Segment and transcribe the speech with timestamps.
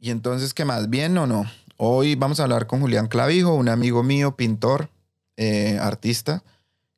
[0.00, 0.90] Y entonces, ¿qué más?
[0.90, 1.44] ¿Bien o no?
[1.76, 4.90] Hoy vamos a hablar con Julián Clavijo, un amigo mío, pintor,
[5.36, 6.44] eh, artista,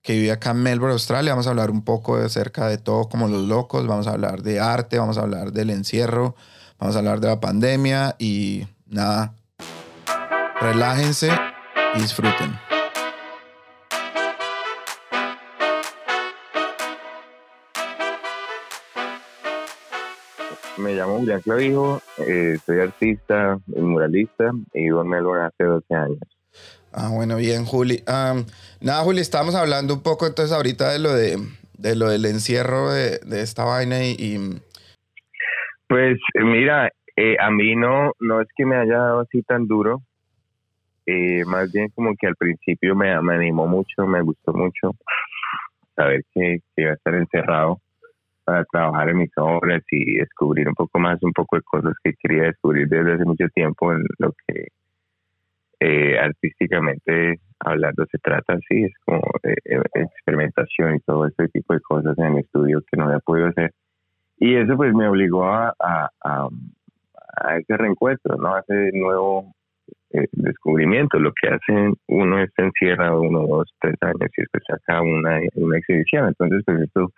[0.03, 1.33] que vive acá en Melbourne, Australia.
[1.33, 4.61] Vamos a hablar un poco acerca de todo como los locos, vamos a hablar de
[4.61, 6.37] arte, vamos a hablar del encierro,
[6.79, 9.35] vamos a hablar de la pandemia y nada,
[10.61, 11.31] relájense
[11.95, 12.70] y disfruten.
[20.81, 25.95] Me llamo Julián Clavijo, eh, soy artista y muralista y vivo en Melbourne hace 12
[25.95, 26.19] años.
[26.93, 28.03] Ah, bueno, bien, Juli.
[28.07, 31.37] nada, Juli, estamos hablando un poco entonces ahorita de lo de,
[31.77, 34.39] de lo del encierro de, esta vaina y,
[35.87, 40.01] Pues mira, eh, a mí no, no es que me haya dado así tan duro,
[41.05, 44.93] eh, más bien como que al principio me, me animó mucho, me gustó mucho
[45.95, 47.81] saber que, que iba a estar encerrado
[48.51, 52.15] para trabajar en mis obras y descubrir un poco más, un poco de cosas que
[52.21, 54.67] quería descubrir desde hace mucho tiempo en lo que
[55.79, 59.55] eh, artísticamente hablando se trata así, es como de,
[59.95, 63.71] experimentación y todo este tipo de cosas en el estudio que no había podido hacer.
[64.39, 68.55] Y eso pues me obligó a, a, a, ese reencuentro, ¿no?
[68.57, 69.45] A ese nuevo
[70.13, 71.21] eh, descubrimiento.
[71.21, 75.79] Lo que hacen uno es encierra uno, dos, tres años y después saca una, una
[75.79, 76.29] exhibición.
[76.29, 77.13] Entonces pues esto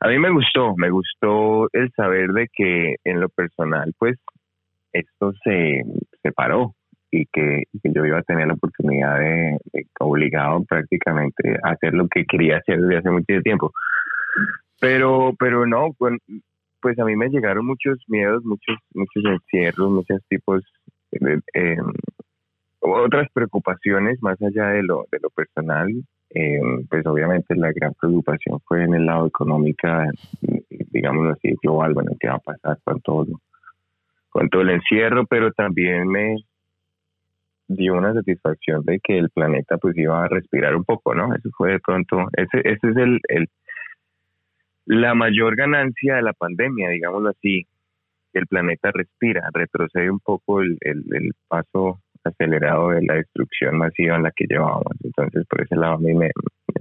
[0.00, 4.18] a mí me gustó, me gustó el saber de que en lo personal, pues,
[4.92, 5.82] esto se,
[6.22, 6.74] se paró
[7.10, 9.58] y que, yo iba a tener la oportunidad de,
[9.98, 13.72] obligado prácticamente a hacer lo que quería hacer desde hace mucho tiempo.
[14.80, 16.14] Pero, pero no, pues,
[16.80, 20.62] pues a mí me llegaron muchos miedos, muchos, muchos encierros, muchos tipos
[21.10, 21.92] de, em,
[22.80, 25.88] otras preocupaciones más allá de lo, de lo personal
[26.32, 29.88] eh, pues obviamente la gran preocupación fue en el lado económico,
[30.90, 33.26] digamos así, global, bueno, qué va a pasar con todo,
[34.28, 36.36] con todo el encierro, pero también me
[37.66, 41.34] dio una satisfacción de que el planeta pues iba a respirar un poco, ¿no?
[41.34, 43.48] Eso fue de pronto, ese, ese es el, el
[44.86, 47.66] la mayor ganancia de la pandemia, digámoslo así,
[48.32, 54.16] el planeta respira, retrocede un poco el, el, el paso acelerado de la destrucción masiva
[54.16, 54.92] en la que llevábamos.
[55.02, 56.30] Entonces, por ese lado, a mí me,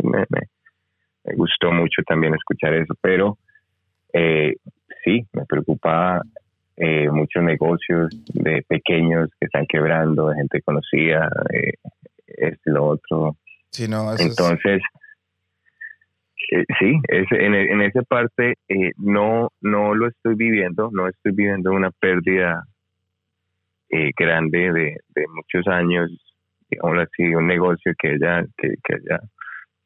[0.04, 3.38] me, me, gustó mucho también escuchar eso, pero
[4.14, 4.56] eh,
[5.04, 6.22] sí, me preocupa
[6.78, 11.74] eh, muchos negocios de pequeños que están quebrando, de gente conocida, eh,
[12.26, 13.38] este, lo otro.
[13.72, 14.82] Sí, no, Entonces,
[16.52, 21.34] eh, sí, ese, en, en esa parte eh, no, no lo estoy viviendo, no estoy
[21.34, 22.64] viviendo una pérdida
[23.90, 26.12] eh, grande de, de, muchos años,
[26.70, 29.20] digamos así, un negocio que ella, que, que ella,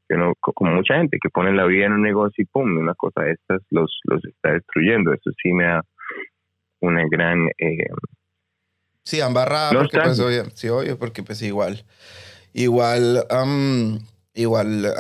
[0.08, 2.94] que no, como mucha gente que pone la vida en un negocio y pum, una
[2.96, 5.14] cosa de estas los, los está destruyendo.
[5.14, 5.82] Eso sí me da
[6.82, 7.48] una gran...
[7.58, 7.88] Eh,
[9.06, 10.18] sí, embarrada, porque pues,
[10.56, 11.84] sí, obvio, porque pues igual,
[12.54, 13.26] igual,
[14.34, 14.94] igual,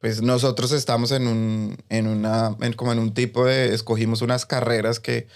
[0.00, 4.44] pues nosotros estamos en un, en una, en, como en un tipo de, escogimos unas
[4.44, 5.28] carreras que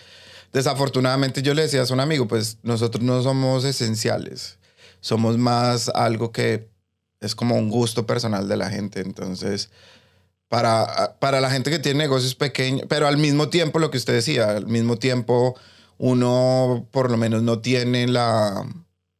[0.53, 4.59] Desafortunadamente yo le decía a un amigo, pues nosotros no somos esenciales,
[5.01, 6.69] somos más algo que
[7.21, 9.01] es como un gusto personal de la gente.
[9.01, 9.71] Entonces,
[10.49, 14.15] para, para la gente que tiene negocios pequeños, pero al mismo tiempo lo que usted
[14.15, 15.55] decía, al mismo tiempo
[15.99, 18.65] uno por lo menos no tiene la,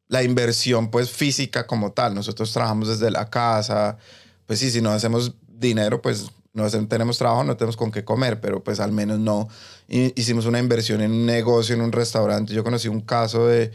[0.09, 2.15] la inversión pues física como tal.
[2.15, 3.99] Nosotros trabajamos desde la casa,
[4.47, 8.41] pues sí, si no hacemos dinero, pues no tenemos trabajo, no tenemos con qué comer,
[8.41, 9.49] pero pues al menos no
[9.89, 12.53] hicimos una inversión en un negocio, en un restaurante.
[12.53, 13.73] Yo conocí un caso de,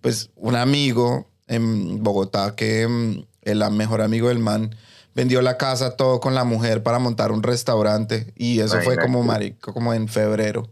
[0.00, 4.74] pues, un amigo en Bogotá que mm, el mejor amigo del man
[5.14, 9.22] vendió la casa todo con la mujer para montar un restaurante y eso fue como
[9.22, 10.68] marico, como en febrero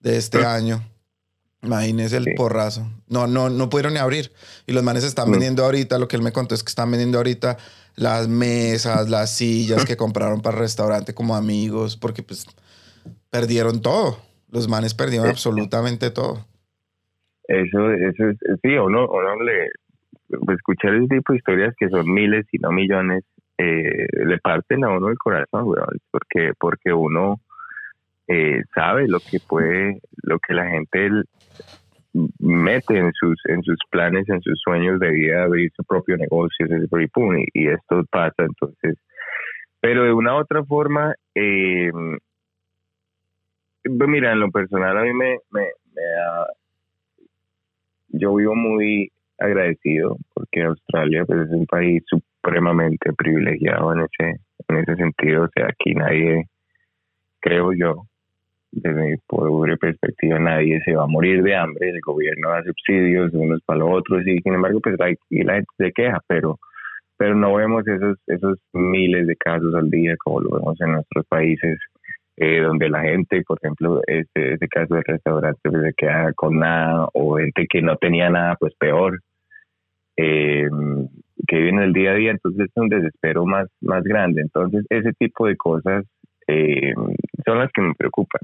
[0.00, 0.54] de este ah.
[0.54, 0.88] año.
[1.62, 2.90] Imagínese el porrazo.
[3.06, 4.32] No, no, no pudieron ni abrir.
[4.66, 5.30] Y los manes están mm.
[5.30, 7.56] vendiendo ahorita, lo que él me contó es que están vendiendo ahorita
[7.96, 12.46] las mesas, las sillas que compraron para el restaurante como amigos, porque pues
[13.30, 14.18] perdieron todo.
[14.50, 16.44] Los manes perdieron absolutamente todo.
[17.48, 19.68] Eso, eso es, sí, o no, o no le
[20.54, 23.24] escuchar ese tipo de historias que son miles y no millones,
[23.58, 25.66] eh, le parten a uno el corazón,
[26.10, 27.40] porque, porque uno
[28.28, 31.10] eh, sabe lo que puede, lo que la gente
[32.38, 36.66] mete en sus en sus planes, en sus sueños de vida, abrir su propio negocio,
[36.66, 38.96] y, y esto pasa entonces.
[39.80, 41.90] Pero de una u otra forma, eh,
[43.82, 46.46] pues mira, en lo personal a mí me, me, da,
[48.08, 54.76] yo vivo muy agradecido porque Australia pues, es un país supremamente privilegiado en ese, en
[54.76, 56.46] ese sentido, o sea, aquí nadie,
[57.40, 58.06] creo yo,
[58.72, 63.32] desde mi pobre perspectiva, nadie se va a morir de hambre, el gobierno da subsidios
[63.34, 64.96] unos para los otros y sin embargo, pues
[65.30, 66.58] y la gente se queja, pero
[67.18, 71.26] pero no vemos esos esos miles de casos al día como lo vemos en nuestros
[71.26, 71.78] países
[72.36, 76.58] eh, donde la gente, por ejemplo, este, este caso del restaurante pues, se queda con
[76.58, 79.20] nada o gente que no tenía nada, pues peor,
[80.16, 80.68] eh,
[81.46, 84.40] que viene el día a día, entonces es un desespero más, más grande.
[84.40, 86.06] Entonces ese tipo de cosas
[86.48, 86.94] eh,
[87.44, 88.40] son las que me preocupan,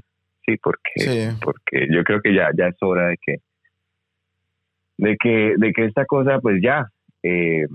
[0.51, 3.37] sí, porque, porque yo creo que ya, ya es hora de que
[4.97, 6.89] de que, de que esta cosa pues ya
[7.23, 7.65] eh,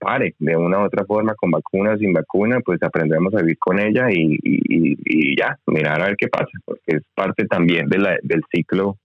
[0.00, 3.58] pare de una u otra forma, con vacuna o sin vacuna, pues aprendemos a vivir
[3.58, 7.98] con ella y, y, ya, mirar a ver qué pasa, porque es parte también de
[7.98, 8.96] la, del ciclo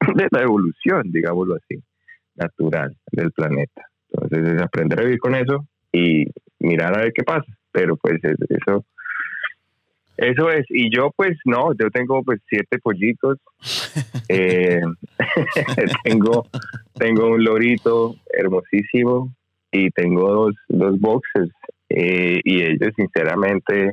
[0.14, 1.80] de la evolución, digámoslo así,
[2.34, 3.82] natural del planeta.
[4.10, 6.26] Entonces es aprender a vivir con eso y
[6.58, 8.84] mirar a ver qué pasa, pero pues eso
[10.16, 13.38] eso es, y yo pues no, yo tengo pues siete pollitos,
[14.28, 14.80] eh,
[16.04, 16.46] tengo,
[16.94, 19.32] tengo un lorito hermosísimo,
[19.72, 21.50] y tengo dos, dos boxes
[21.88, 23.92] eh, y ellos sinceramente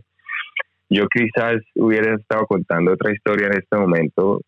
[0.90, 4.42] yo quizás hubiera estado contando otra historia en este momento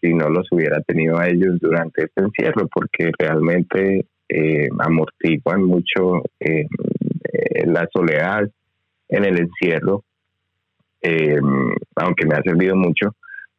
[0.00, 6.22] si no los hubiera tenido a ellos durante este encierro porque realmente eh, amortiguan mucho
[6.40, 6.66] eh,
[7.66, 8.48] la soledad
[9.08, 10.04] en el encierro
[11.02, 13.14] aunque me ha servido mucho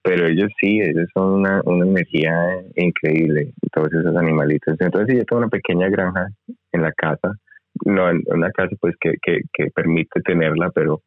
[0.08, 2.32] pero ellos sí, ellos son una, una energía
[2.76, 4.80] increíble, todos esos animalitos.
[4.80, 6.28] Entonces yo tengo una pequeña granja
[6.72, 7.34] en la casa,
[7.84, 11.02] no una casa pues que, que, que permite tenerla, pero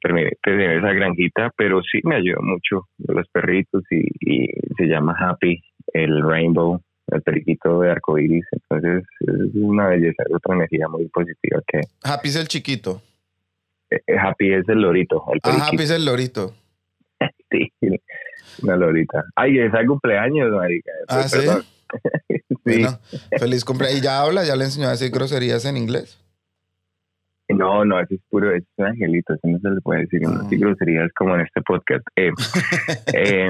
[0.00, 4.46] permite tener esa granjita, pero sí me ayudó mucho los perritos y,
[4.78, 5.60] se llama Happy,
[5.92, 11.60] el Rainbow, el periquito de arcoiris, entonces es una belleza, es otra energía muy positiva
[11.66, 11.80] que...
[12.04, 13.02] Happy es el chiquito.
[13.90, 15.24] Eh, Happy es el lorito.
[15.32, 16.54] El ah, Happy es el lorito.
[17.50, 17.72] sí,
[18.62, 19.24] una lorita.
[19.34, 20.92] Ay, es el cumpleaños, marica.
[21.08, 21.46] Ah, sí.
[22.64, 22.98] Bueno,
[23.38, 23.98] feliz cumpleaños.
[24.00, 24.44] ¿Y ya habla?
[24.44, 26.18] ¿Ya le enseñó a decir groserías en inglés?
[27.48, 30.30] No, no, es puro, es un angelito, eso no se le puede decir, no.
[30.30, 30.48] Ah.
[30.50, 32.06] groserías como en este podcast.
[32.16, 32.30] Eh,
[33.14, 33.48] eh,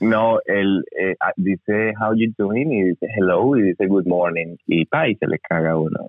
[0.00, 4.56] no, él eh, ah, dice how you doing y dice hello y dice good morning
[4.66, 6.08] y pa y se le caga a uno.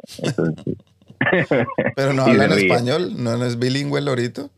[1.95, 4.49] Pero no habla en español, no, no es bilingüe el lorito.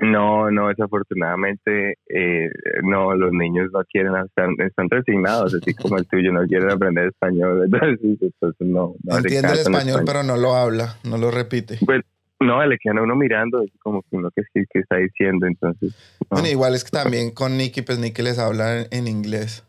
[0.00, 2.50] No, no, desafortunadamente eh,
[2.82, 7.08] no, los niños no quieren, están, están resignados, así como el tuyo, no quieren aprender
[7.08, 8.94] español, entonces, no.
[9.04, 11.78] no Entiende el español, pero no lo habla, no lo repite.
[11.84, 12.02] Pues
[12.40, 15.94] no, le quedan a uno mirando, como que uno que, que está diciendo, entonces.
[16.30, 19.64] Bueno, igual es que también con Nicky, pues Nicky les habla en, inglés.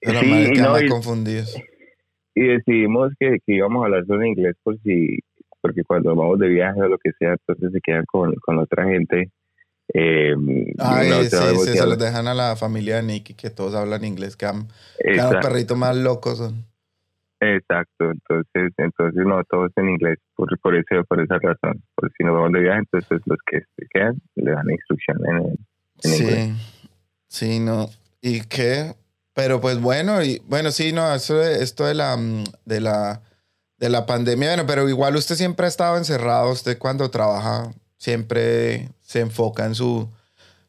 [0.00, 1.56] Pero sí, no, y, confundidos.
[2.36, 5.18] Y decidimos que, que íbamos a hablar solo en inglés por si
[5.66, 8.84] porque cuando vamos de viaje o lo que sea, entonces se quedan con, con otra
[8.84, 9.32] gente.
[9.92, 10.34] Eh,
[10.78, 14.36] Ay, sí, sí, se los dejan a la familia de Nicky, que todos hablan inglés,
[14.36, 16.64] que los perritos más locos son.
[17.40, 21.82] Exacto, entonces, entonces no, todos en inglés, por, por, ese, por esa razón.
[21.94, 25.36] Porque si nos vamos de viaje, entonces los que se quedan le dan instrucción en,
[25.36, 26.50] en sí, inglés.
[27.28, 27.88] Sí, no.
[28.22, 28.94] ¿Y qué?
[29.36, 32.16] Pero pues bueno, y bueno, sí, no, eso, esto de la,
[32.64, 33.22] de la
[33.76, 38.88] de la pandemia, bueno, pero igual usted siempre ha estado encerrado, usted cuando trabaja siempre
[39.02, 40.08] se enfoca en su,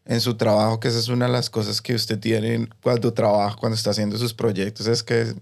[0.03, 3.55] en su trabajo, que esa es una de las cosas que usted tiene cuando trabaja,
[3.55, 5.33] cuando está haciendo sus proyectos, es que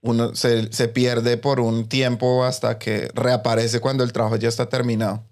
[0.00, 4.70] uno se, se pierde por un tiempo hasta que reaparece cuando el trabajo ya está
[4.70, 5.22] terminado.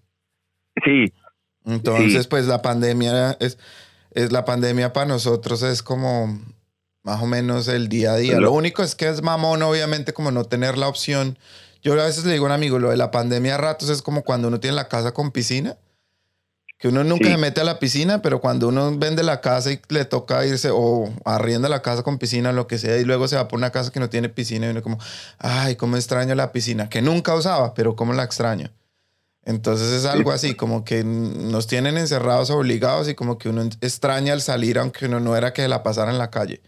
[0.85, 1.11] Sí.
[1.65, 3.57] Entonces, pues la pandemia es,
[4.11, 6.39] es la pandemia para nosotros es como
[7.07, 8.41] más o menos el día a día.
[8.41, 11.39] Lo único es que es mamón, obviamente, como no tener la opción.
[11.81, 14.03] Yo a veces le digo a un amigo, lo de la pandemia a ratos es
[14.03, 15.77] como cuando uno tiene la casa con piscina,
[16.79, 19.81] que uno nunca se mete a la piscina, pero cuando uno vende la casa y
[19.89, 23.37] le toca irse o arrienda la casa con piscina, lo que sea, y luego se
[23.37, 24.99] va por una casa que no tiene piscina y uno como,
[25.39, 28.73] ay, cómo extraño la piscina, que nunca usaba, pero cómo la extraño.
[29.45, 34.33] Entonces es algo así, como que nos tienen encerrados obligados y como que uno extraña
[34.33, 36.63] al salir, aunque uno no era que la pasara en la calle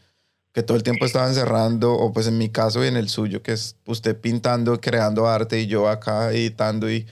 [0.59, 3.45] que todo el tiempo estaba encerrando, o pues en mi caso y en el suyo,
[3.45, 7.07] que es usted pintando, creando arte y yo acá editando y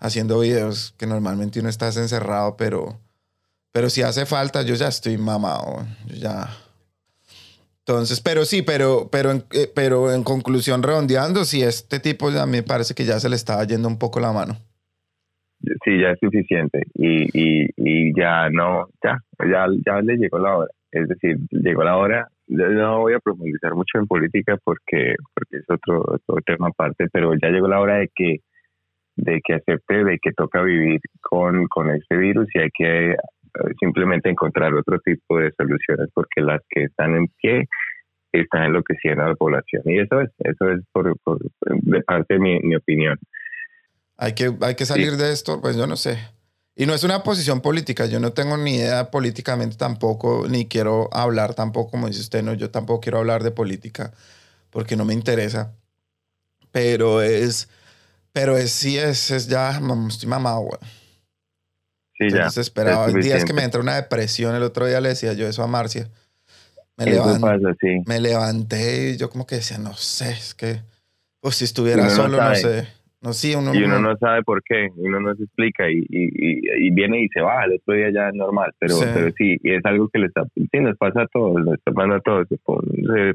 [0.00, 2.98] haciendo videos, que normalmente uno está encerrado, pero,
[3.70, 5.86] pero si hace falta, yo ya estoy mamado,
[6.20, 6.48] ya...
[7.86, 12.44] Entonces, pero sí, pero, pero, en, eh, pero en conclusión, redondeando, si este tipo ya
[12.44, 14.56] me parece que ya se le estaba yendo un poco la mano.
[15.84, 19.16] Sí, ya es suficiente y, y, y ya no, ya,
[19.48, 20.70] ya, ya le llegó la hora.
[20.90, 25.64] Es decir, llegó la hora no voy a profundizar mucho en política porque, porque es
[25.68, 28.38] otro, otro tema aparte, pero ya llegó la hora de que,
[29.16, 33.16] de que acepte de que toca vivir con, con este virus y hay que
[33.78, 37.68] simplemente encontrar otro tipo de soluciones porque las que están en pie
[38.32, 39.82] están enloqueciendo a la población.
[39.86, 41.16] Y eso es, eso es por,
[41.66, 43.18] de parte de mi, opinión.
[44.16, 46.18] Hay que, hay que salir de esto, pues yo no sé.
[46.80, 51.10] Y no es una posición política, yo no tengo ni idea políticamente tampoco, ni quiero
[51.12, 54.14] hablar tampoco, como dice usted, no, yo tampoco quiero hablar de política
[54.70, 55.74] porque no me interesa.
[56.72, 57.68] Pero es,
[58.32, 60.80] pero es, sí, es, es ya, estoy mamado, güey.
[62.14, 62.44] Sí, ya.
[62.44, 63.04] Desesperado.
[63.04, 65.66] Hay días que me entra una depresión, el otro día le decía yo eso a
[65.66, 66.08] Marcia.
[66.96, 70.80] Me, levanté, me levanté y yo como que decía, no sé, es que,
[71.40, 72.88] pues si estuviera solo, no, sé.
[73.22, 76.86] No, sí, uno, y uno no, sabe por qué, uno no se explica y, y,
[76.86, 79.58] y, viene y se va, el otro día ya es normal, pero sí, pero sí
[79.62, 82.20] y es algo que le está, sí, nos pasa a todos, nos está pasando a
[82.20, 83.34] todos, se,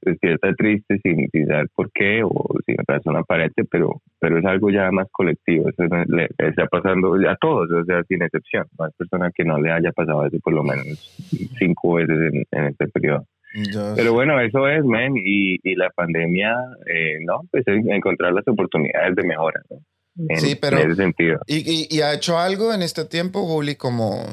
[0.00, 4.90] despierta triste sin, saber por qué o sin razón aparente, pero, pero es algo ya
[4.90, 9.30] más colectivo, eso le, está pasando a todos, o sea, sin excepción, no hay persona
[9.34, 11.14] que no le haya pasado eso por lo menos
[11.58, 13.26] cinco veces en, este periodo.
[13.96, 16.54] Pero bueno, eso es, men, y, y la pandemia,
[16.86, 17.40] eh, ¿no?
[17.50, 19.78] Pues encontrar las oportunidades de mejora, ¿no?
[20.36, 20.78] sí, pero.
[20.78, 21.40] En ese sentido.
[21.46, 24.24] Y, y, ha hecho algo en este tiempo, Juli, como.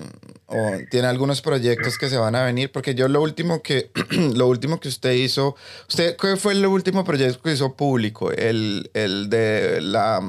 [0.48, 3.90] O tiene algunos proyectos que se van a venir, porque yo lo último que,
[4.36, 5.56] lo último que usted hizo,
[5.88, 8.32] usted, ¿qué fue el último proyecto que hizo público?
[8.32, 10.20] El, el de la,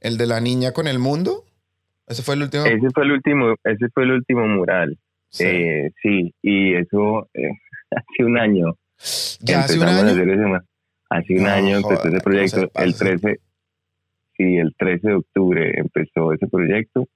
[0.00, 1.44] el de la niña con el mundo.
[2.06, 2.64] Ese fue el último.
[2.64, 4.96] Ese fue el último, ese fue el último mural.
[5.28, 7.50] Sí, eh, sí y eso eh,
[7.96, 8.76] hace un año.
[9.40, 10.60] Ya hace un año.
[11.10, 13.40] Hace un año empezó ese proyecto, el 13,
[14.38, 17.08] y el 13 de octubre empezó ese proyecto,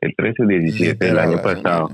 [0.00, 1.90] el 13 o 17 del año pasado,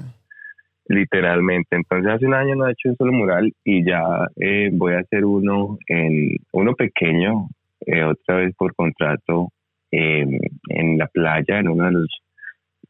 [0.86, 1.74] literalmente.
[1.74, 4.00] Entonces hace un año no he hecho un solo mural y ya
[4.36, 7.48] eh, voy a hacer uno, en uno pequeño,
[7.80, 9.48] eh, otra vez por contrato,
[9.90, 12.08] en la playa, en uno de los,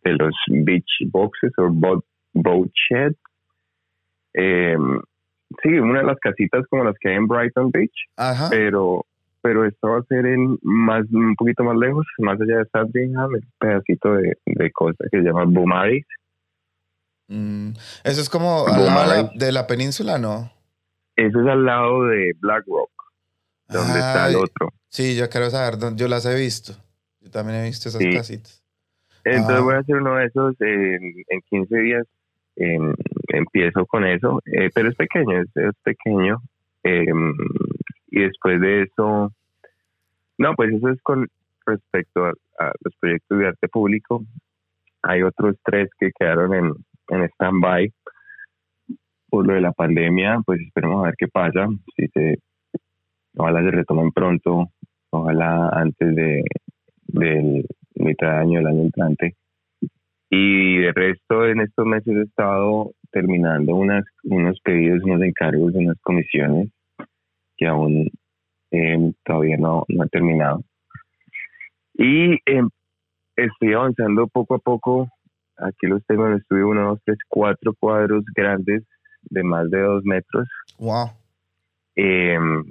[0.05, 2.05] de los beach boxes o boat,
[2.35, 3.15] boat shed.
[5.63, 7.95] Sí, una de las casitas como las que hay en Brighton Beach,
[8.51, 9.07] pero
[9.45, 13.35] pero esto va a ser en más un poquito más lejos, más allá de Sandringham,
[13.35, 16.07] un pedacito de, de costa que se llama Beaumaris.
[17.29, 17.73] Mm,
[18.05, 20.51] eso es como al lado de la península, ¿no?
[21.17, 22.91] Eso es al lado de Black Rock,
[23.69, 24.73] donde está el otro.
[24.89, 26.73] Sí, yo quiero saber, yo las he visto.
[27.21, 28.65] Yo también he visto esas casitas.
[29.25, 32.07] Entonces voy a hacer uno de esos en, en 15 días.
[33.29, 35.49] Empiezo con eso, eh, pero es pequeño, es,
[35.83, 36.39] pequeño.
[36.83, 37.07] Eh,
[38.11, 39.33] y después de eso,
[40.39, 41.29] no, pues eso es con
[41.67, 42.33] respecto a,
[42.81, 44.23] los proyectos de arte público.
[45.03, 46.73] Hay otros tres que quedaron en,
[47.09, 47.93] en stand-by
[49.29, 51.67] por lo de la pandemia, pues esperemos a ver qué pasa,
[51.97, 52.39] si se,
[53.37, 54.69] ojalá se retomen pronto,
[55.11, 56.45] ojalá antes de
[57.09, 57.67] del
[57.97, 59.35] mitad de año, el año entrante.
[60.37, 65.97] Y de resto, en estos meses he estado terminando unas, unos pedidos, unos encargos, unas
[66.01, 66.71] comisiones
[67.57, 68.11] que aún
[68.73, 70.65] eh, todavía no, no he terminado.
[71.95, 72.69] Y em,
[73.37, 75.09] estoy avanzando poco a poco.
[75.57, 78.83] Aquí los tengo en el estudio, uno, dos, tres, cuatro cuadros grandes
[79.23, 80.49] de más de dos metros.
[80.81, 81.11] Wow.
[81.95, 82.65] Em,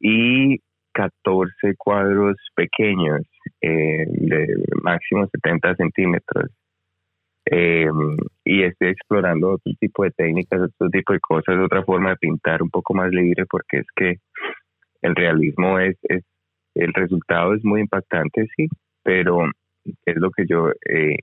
[0.00, 0.62] y
[0.92, 3.20] 14 cuadros pequeños
[3.60, 6.50] eh, de máximo 70 centímetros.
[7.44, 12.16] Em, y estoy explorando otro tipo de técnicas, otro tipo de cosas, otra forma de
[12.16, 14.16] pintar un poco más libre, porque es que
[15.02, 16.24] el realismo es, es
[16.74, 18.68] el resultado es muy impactante, sí,
[19.02, 19.46] pero
[20.04, 21.16] es lo que yo eh,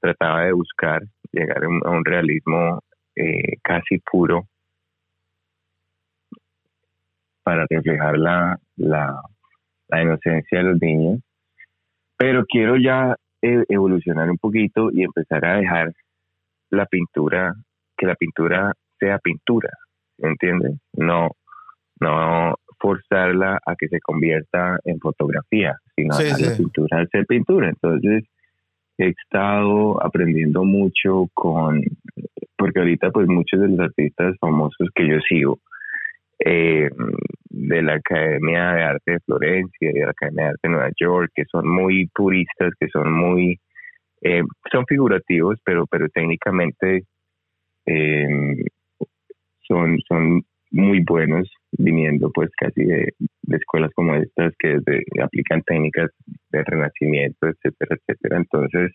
[0.00, 2.80] trataba de buscar, llegar a un, realismo
[3.16, 4.46] eh, casi puro
[7.42, 9.20] para reflejar la, la,
[9.88, 11.20] la inocencia de los niños.
[12.20, 15.90] Pero quiero ya e, evolucionar un poquito y empezar a dejar
[16.68, 17.54] la pintura,
[17.96, 19.70] que la pintura sea pintura,
[20.18, 20.76] ¿entiendes?
[20.92, 21.30] No,
[21.98, 27.70] no forzarla a que se convierta en fotografía, sino a la pintura a ser pintura.
[27.70, 28.24] Entonces,
[28.98, 31.82] he estado aprendiendo mucho con,
[32.58, 35.58] porque ahorita pues muchos de los artistas famosos que yo sigo,
[36.42, 36.88] eh,
[37.50, 40.90] de la Academia de Arte de Florencia y de la Academia de Arte de Nueva
[40.98, 43.60] York, que son muy puristas, que son muy,
[44.22, 44.42] eh,
[44.72, 47.04] son figurativos, pero, pero técnicamente
[47.84, 48.64] eh,
[49.68, 53.12] son, son muy buenos viniendo pues casi de,
[53.50, 54.78] escuelas como estas que
[55.22, 56.10] aplican técnicas
[56.52, 58.36] de renacimiento, etcétera, etcétera.
[58.38, 58.92] Entonces,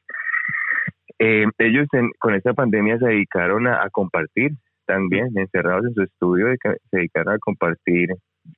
[1.20, 1.88] ellos
[2.20, 4.52] con esta pandemia se dedicaron a compartir
[4.86, 8.12] también encerrados en su estudio se dedicaron a compartir,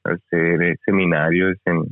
[0.04, 1.86] a hacer seminarios en,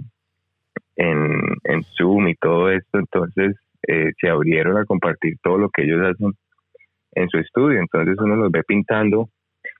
[0.95, 2.99] en, Zoom y todo esto.
[2.99, 3.55] Entonces,
[3.87, 6.33] eh, se abrieron a compartir todo lo que ellos hacen
[7.13, 7.79] en su estudio.
[7.79, 9.29] Entonces uno los ve pintando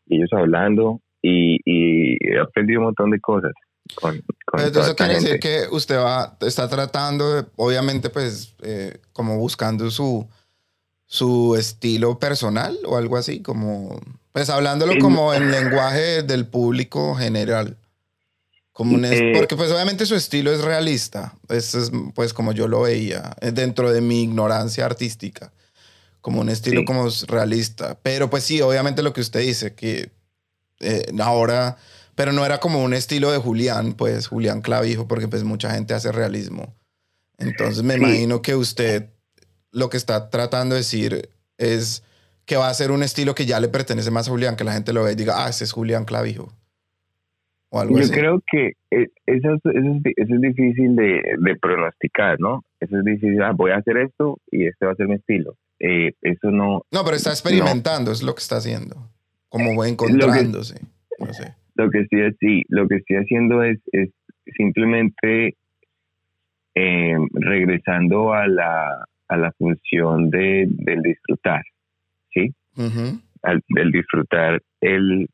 [0.05, 3.53] y ellos hablando y, y he aprendido un montón de cosas.
[3.93, 9.91] Con, con eso quiere decir que usted va, está tratando, obviamente, pues, eh, como buscando
[9.91, 10.27] su,
[11.05, 14.00] su estilo personal o algo así, como,
[14.31, 17.77] pues, hablándolo como en lenguaje del público general.
[18.75, 21.77] Como eh, porque pues obviamente su estilo es realista, es,
[22.13, 25.53] pues como yo lo veía, dentro de mi ignorancia artística,
[26.19, 27.97] como un estilo como realista.
[28.03, 30.12] Pero pues sí, obviamente lo que usted dice, que
[30.81, 31.77] eh, ahora,
[32.15, 35.93] pero no era como un estilo de Julián, pues Julián Clavijo, porque pues mucha gente
[35.93, 36.75] hace realismo.
[37.38, 39.14] Entonces me imagino que usted
[39.75, 42.03] lo que está tratando de decir es
[42.46, 44.74] que va a ser un estilo que ya le pertenece más a Julián, que la
[44.74, 46.51] gente lo ve y diga, ah, ese es Julián Clavijo.
[47.72, 52.63] Yo creo que e, eso, es difícil de, pronosticar, ¿no?
[52.79, 55.58] Eso es difícil, ah, voy a hacer esto y este va a ser mi estilo.
[55.79, 56.84] Eh, eso no...
[56.89, 58.96] No, pero está experimentando, es lo que está haciendo.
[59.50, 60.75] Como va encontrándose.
[61.20, 61.53] Lo que, no sé.
[61.75, 64.10] Lo que estoy, sí, lo que estoy haciendo es, es
[64.55, 65.58] simplemente
[66.75, 71.63] eh, regresando a la, a la función de, del disfrutar,
[72.34, 72.53] ¿sí?
[73.41, 75.27] Al, del disfrutar el,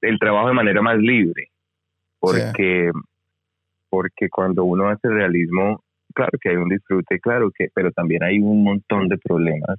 [0.00, 1.48] el trabajo de manera más libre,
[2.18, 2.90] porque,
[3.88, 5.82] porque cuando uno hace realismo,
[6.14, 9.78] claro que hay un disfrute, claro que, pero también hay un montón de problemas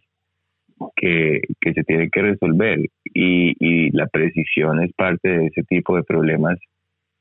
[0.96, 5.96] que, que se tienen que resolver y, y, la precisión es parte de ese tipo
[5.96, 6.58] de problemas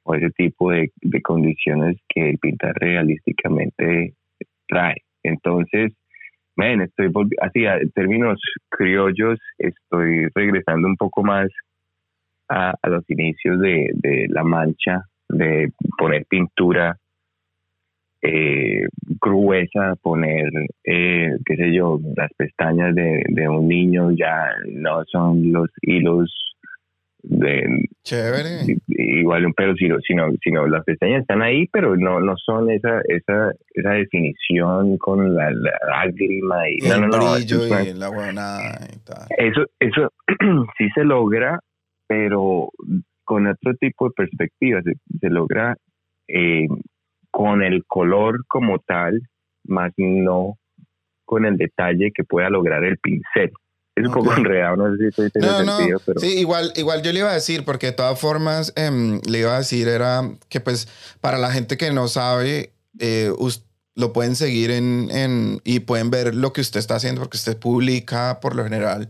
[0.05, 4.15] o ese tipo de, de condiciones que el pintar realísticamente
[4.67, 5.03] trae.
[5.23, 5.93] Entonces,
[6.57, 7.11] ven, estoy
[7.41, 11.49] así en términos criollos, estoy regresando un poco más
[12.49, 16.97] a, los inicios de, la mancha, de poner pintura
[18.23, 18.87] eh,
[19.21, 20.51] gruesa, poner,
[20.85, 26.31] eh, qué sé yo, las pestañas de, un niño ya no son los hilos
[27.23, 28.77] de Chévere.
[28.89, 33.01] igual un pelo sino, sino sino las pestañas están ahí pero no no son esa
[33.09, 38.59] esa esa definición con la, lágrima y, no, no, no, y la buena
[38.93, 39.27] y tal.
[39.37, 40.13] eso eso
[40.79, 41.61] sí se logra
[42.07, 42.71] pero
[43.31, 45.77] con otro tipo de perspectiva se, logra
[46.27, 46.67] eh,
[47.31, 49.21] con el color como tal,
[49.63, 50.57] más no
[51.25, 53.53] con el detalle que pueda lograr el pincel.
[54.01, 56.21] Es un poco enredado, no sé si estoy no, sentido, pero...
[56.21, 59.55] Sí, igual, igual yo le iba a decir, porque de todas formas em, le iba
[59.55, 60.89] a decir era que pues
[61.21, 63.33] para la gente que no sabe, eh,
[63.95, 67.57] lo pueden seguir en, en, y pueden ver lo que usted está haciendo, porque usted
[67.57, 69.09] publica por lo general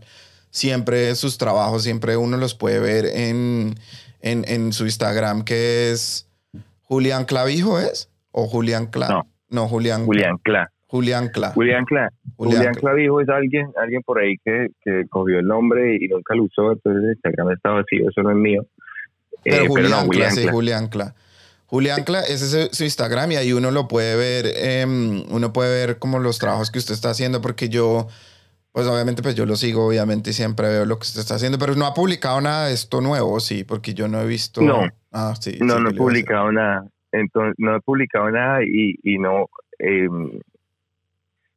[0.51, 3.75] siempre sus trabajos, siempre uno los puede ver en,
[4.21, 6.27] en, su Instagram, que es
[6.83, 8.09] Julián Clavijo, ¿es?
[8.31, 9.07] ¿O Julián Cla?
[9.07, 10.05] No, no Julián.
[10.05, 10.71] Julián Cla.
[10.91, 11.51] Julián Cla.
[11.51, 12.11] Julián Cla.
[12.35, 16.43] Julián, Clavijo es alguien, alguien por ahí que, que cogió el nombre y nunca lo
[16.43, 18.65] usó, entonces el Instagram está vacío, eso no es mío.
[19.41, 21.15] Pero, eh, Julián, Cla, sí, Julián Cla.
[21.67, 25.87] Julián Cla, ese es su Instagram y ahí uno lo puede ver, em, uno puede
[25.87, 28.07] ver como los trabajos que usted está haciendo, porque yo
[28.73, 31.75] pues obviamente pues yo lo sigo, obviamente siempre veo lo que usted está haciendo, pero
[31.75, 34.61] no ha publicado nada de esto nuevo, sí, porque yo no he visto...
[34.61, 34.81] No,
[35.13, 39.47] ah, sí, no, no he publicado nada, entonces no he publicado nada y, y no...
[39.79, 40.31] Em,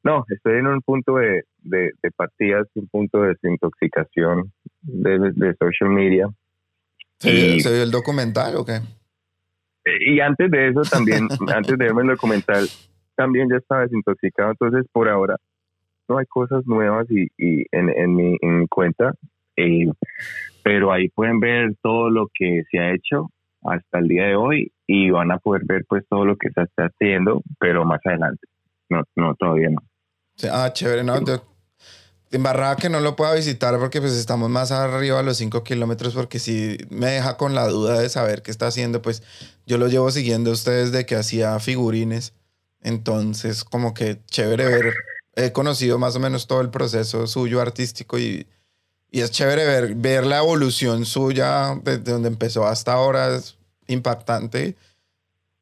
[0.05, 5.55] no, estoy en un punto de, de, de partidas, un punto de desintoxicación de, de
[5.55, 6.29] social media.
[7.19, 8.81] ¿Se, vio, el documental o qué?
[10.07, 12.67] Y antes de eso también, antes de verme el documental,
[13.17, 15.37] también ya estaba desintoxicado, entonces por ahora
[16.07, 19.15] no hay cosas nuevas y, y en, en, mi, en cuenta,
[19.57, 19.91] eh,
[20.63, 23.31] pero ahí pueden ver todo lo que se ha hecho
[23.63, 26.61] hasta el día de hoy y van a poder ver pues todo lo que se
[26.61, 28.47] está haciendo, pero más adelante.
[28.91, 29.81] No, no todavía no.
[30.51, 31.25] Ah, chévere, no.
[31.25, 31.45] Yo,
[32.31, 36.15] embarrada que no lo pueda visitar porque pues estamos más arriba a los 5 kilómetros
[36.15, 39.23] porque si me deja con la duda de saber qué está haciendo, pues
[39.67, 42.33] yo lo llevo siguiendo a ustedes de que hacía figurines.
[42.83, 44.95] Entonces, como que chévere ver
[45.37, 48.47] he conocido más o menos todo el proceso suyo artístico y,
[49.11, 54.77] y es chévere ver, ver la evolución suya desde donde empezó hasta ahora, es impactante.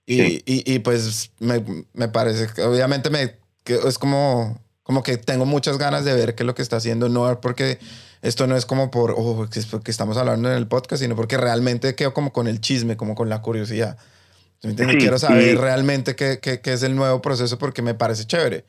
[0.05, 5.47] Y, y, pues me, me, parece que obviamente me, que es como, como que tengo
[5.47, 7.79] muchas ganas de ver qué es lo que está haciendo, no porque
[8.23, 11.37] esto no es como por, oh, que, que estamos hablando en el podcast, sino porque
[11.37, 13.99] realmente quedo como con el chisme, como con la curiosidad.
[14.61, 18.65] Quiero saber realmente qué, qué, qué, es el nuevo proceso porque me parece chévere.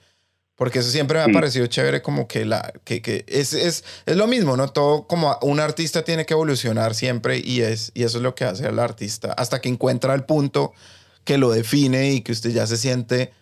[0.56, 4.16] Porque eso siempre me ha parecido chévere, como que, la, que, que es, es, es,
[4.16, 4.70] lo mismo, ¿no?
[4.70, 8.46] Todo como un artista tiene que evolucionar siempre y, es, y eso es lo que
[8.46, 10.74] hace el artista hasta que encuentra el punto
[11.24, 13.34] que lo define y que usted ya se siente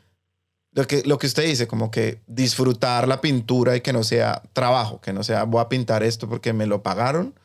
[0.74, 4.42] lo que, lo que usted dice, como que disfrutar la pintura y que no sea
[4.54, 7.36] trabajo, que no sea voy a pintar esto porque me lo pagaron,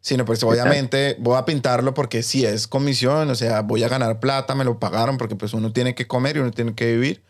[0.00, 4.20] sino pues obviamente voy a pintarlo porque si es comisión, o sea, voy a ganar
[4.20, 7.22] plata, me lo pagaron porque pues uno tiene que comer y uno tiene que vivir,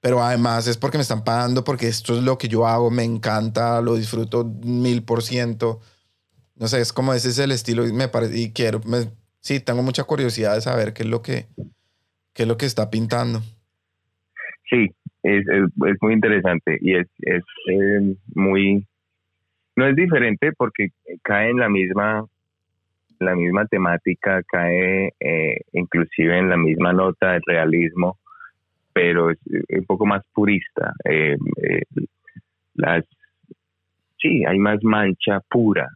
[0.00, 3.04] pero además es porque me están pagando, porque esto es lo que yo hago, me
[3.04, 5.80] encanta, lo disfruto mil por ciento.
[6.56, 8.82] No sé, es como ese es el estilo y me parece, y quiero,
[9.40, 11.48] sí, tengo mucha curiosidad de saber qué es lo que,
[12.34, 13.42] qué es lo que está pintando.
[14.68, 14.90] Sí,
[15.22, 18.86] es, es, muy interesante y es, es eh, muy...
[19.76, 20.90] No es diferente porque
[21.22, 22.24] cae en la misma
[23.20, 28.18] la misma temática, cae eh, inclusive en la misma nota del realismo,
[28.92, 30.92] pero es, un poco más purista.
[31.04, 31.36] Eh,
[32.74, 33.04] las
[34.20, 35.88] sí, hay más mancha pura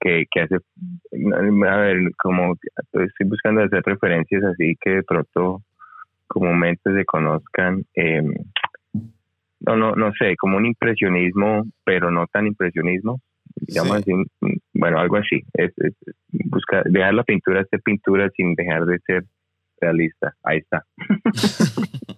[0.00, 2.54] que, que hace, a ver, como
[2.92, 5.62] estoy buscando hacer referencias así que de pronto
[6.32, 8.32] comúnmente se conozcan, em,
[9.60, 13.20] no, no, no sé, como un impresionismo, pero no tan impresionismo,
[13.54, 14.02] digamos
[14.72, 15.72] bueno, algo así, es,
[16.32, 19.24] buscar, dejar la pintura ser pintura sin dejar de ser
[19.80, 20.84] realista, ahí está.
[22.08, 22.14] o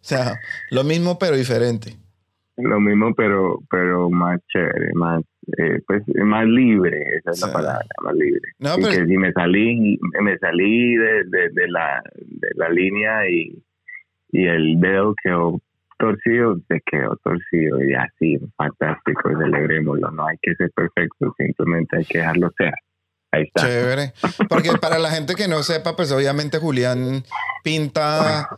[0.00, 0.34] sea,
[0.70, 1.94] lo mismo pero diferente.
[2.56, 5.22] Lo mismo pero, pero más chévere, más
[5.58, 8.40] eh, pues más libre, esa es la palabra, más libre.
[8.58, 13.62] No, que si me salí, me salí de, de, la, de la línea y,
[14.32, 15.60] y el dedo quedó
[15.98, 22.04] torcido, se quedó torcido y así, fantástico, celebrémoslo, no hay que ser perfecto, simplemente hay
[22.04, 22.74] que dejarlo ser.
[23.32, 23.66] Ahí está.
[23.66, 24.12] Chévere.
[24.48, 27.22] Porque para la gente que no sepa, pues obviamente Julián
[27.62, 28.48] pinta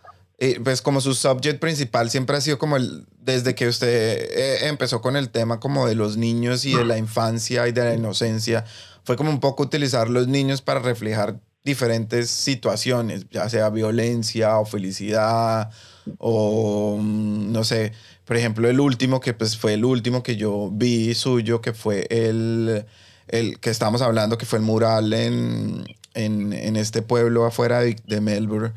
[0.63, 5.01] pues como su subject principal siempre ha sido como el, desde que usted eh, empezó
[5.01, 8.65] con el tema como de los niños y de la infancia y de la inocencia,
[9.03, 14.65] fue como un poco utilizar los niños para reflejar diferentes situaciones, ya sea violencia o
[14.65, 15.71] felicidad
[16.19, 17.93] o mm, no sé,
[18.25, 22.07] por ejemplo el último que pues fue el último que yo vi suyo, que fue
[22.11, 22.87] el,
[23.27, 27.97] el que estamos hablando, que fue el mural en, en, en este pueblo afuera de,
[28.07, 28.73] de Melbourne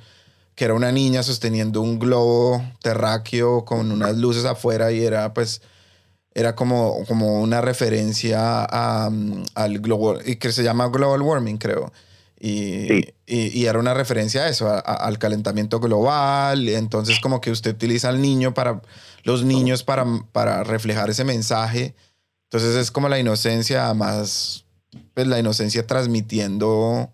[0.62, 5.63] que era una niña sosteniendo un globo terráqueo con unas luces afuera y era pues
[6.36, 9.10] era como, como una referencia a,
[9.56, 11.91] al global, y que se llama global warming, creo.
[12.39, 16.69] Y, y, era una referencia a eso, al calentamiento global.
[16.69, 18.84] Y entonces como que usted utiliza al niño para,
[19.24, 21.95] los niños para, para reflejar ese mensaje.
[22.52, 24.65] Entonces es como la inocencia, más,
[25.15, 27.12] pues la inocencia transmitiendo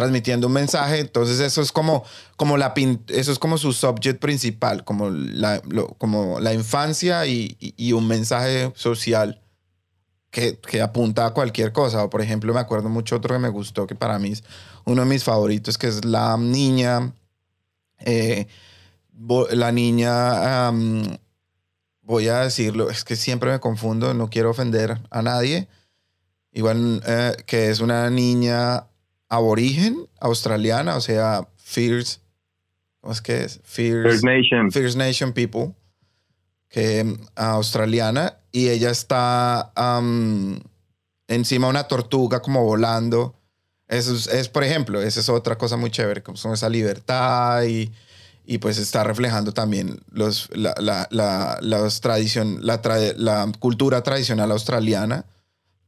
[0.00, 1.00] transmitiendo un mensaje.
[1.00, 2.04] Entonces eso es como,
[2.36, 2.72] como la
[3.08, 5.60] eso es como su subject principal, como la,
[5.98, 9.42] como la infancia y, y, un mensaje social
[10.30, 12.04] que, que, apunta a cualquier cosa.
[12.04, 14.42] O por ejemplo, me acuerdo mucho otro que me gustó, que para mí es
[14.86, 17.12] uno de mis favoritos, que es la niña,
[17.98, 18.46] eh,
[19.50, 20.72] la niña,
[22.02, 25.68] voy a decirlo, es que siempre me confundo, no quiero ofender a nadie.
[26.52, 28.86] Igual eh, que es una niña
[29.30, 32.20] aborigen australiana, o sea, First,
[33.00, 33.60] ¿cómo es que es?
[33.64, 34.70] First, Nation.
[34.70, 35.72] First Nation People,
[36.68, 39.72] que australiana, y ella está
[41.28, 43.34] encima de una tortuga como volando.
[43.88, 47.92] Eso es, por ejemplo, esa es otra cosa muy chévere, como son esa libertad y,
[48.44, 51.88] y pues está reflejando también los, la, la, la, la,
[53.16, 55.24] la cultura tradicional australiana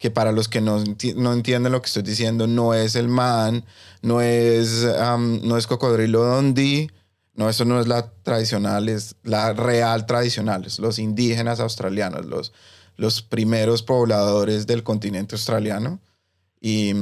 [0.03, 0.83] que para los que no,
[1.15, 3.65] no, entienden lo que estoy diciendo, no es el man,
[4.03, 4.85] no es,
[5.15, 6.91] no es cocodrilo dondi,
[7.35, 12.53] no, eso no es la tradicional, es la real tradicional, es los indígenas australianos, los,
[12.97, 16.01] los primeros pobladores del continente australiano.
[16.61, 16.93] Y,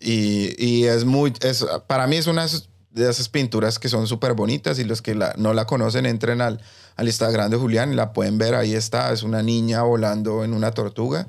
[0.00, 4.32] y, y es muy, es, para mí es una de esas pinturas que son súper
[4.32, 6.62] bonitas y los que la, no la conocen entren al,
[6.96, 10.54] al Instagram de Julián y la pueden ver, ahí está, es una niña volando en
[10.54, 11.28] una tortuga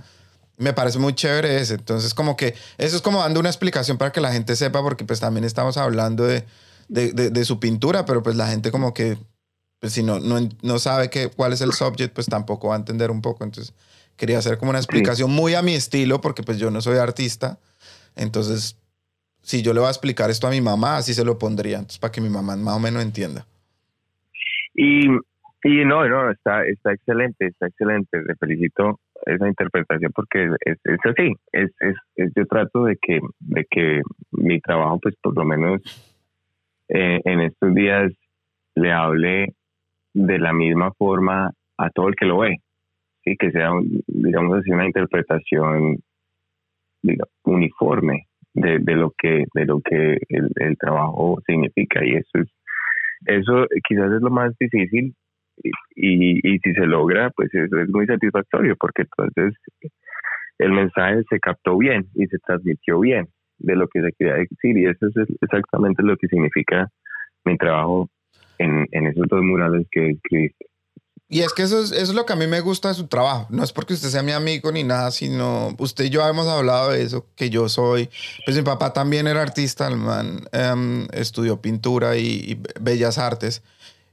[0.59, 1.75] me parece muy chévere ese.
[1.75, 5.05] Entonces, como que eso es como dando una explicación para que la gente sepa, porque
[5.05, 6.45] pues también estamos hablando de,
[6.89, 9.17] de, su pintura, pero pues la gente como que,
[9.79, 12.77] pues si no, no, no sabe que, cuál es el subject, pues tampoco va a
[12.77, 13.45] entender un poco.
[13.45, 13.73] Entonces,
[14.17, 17.57] quería hacer como una explicación muy a mi estilo, porque pues yo no soy artista.
[18.17, 18.75] Entonces,
[19.41, 21.99] si yo le voy a explicar esto a mi mamá, así se lo pondría, entonces
[21.99, 23.47] para que mi mamá más o menos entienda.
[24.75, 25.07] Y,
[25.63, 28.21] y no, no, está, está excelente, está excelente.
[28.21, 31.69] Le felicito esa interpretación porque es, es así, es,
[32.15, 35.81] es, yo trato de que, de que mi trabajo pues por lo menos
[36.87, 38.11] eh, en estos días
[38.75, 39.53] le hable
[40.13, 42.57] de la misma forma a todo el que lo ve,
[43.23, 43.71] sí, que sea
[44.07, 45.97] digamos así una interpretación
[47.43, 52.03] uniforme de, de, lo que de lo que el, el trabajo significa.
[52.05, 52.47] Y eso es
[53.25, 55.13] eso quizás es lo más difícil
[55.95, 59.53] y, y si se logra, pues eso es muy satisfactorio porque entonces
[60.57, 63.27] el mensaje se captó bien y se transmitió bien
[63.59, 66.87] de lo que se quería decir y eso es exactamente lo que significa
[67.45, 68.09] mi trabajo
[68.57, 70.65] en, en esos dos murales que escribiste.
[71.31, 73.05] Y es que eso es, eso es lo que a mí me gusta de su
[73.05, 73.45] trabajo.
[73.51, 76.89] No es porque usted sea mi amigo ni nada, sino usted y yo hemos hablado
[76.89, 78.09] de eso, que yo soy.
[78.45, 83.61] Pues mi papá también era artista, el man em, estudió pintura y, bellas artes.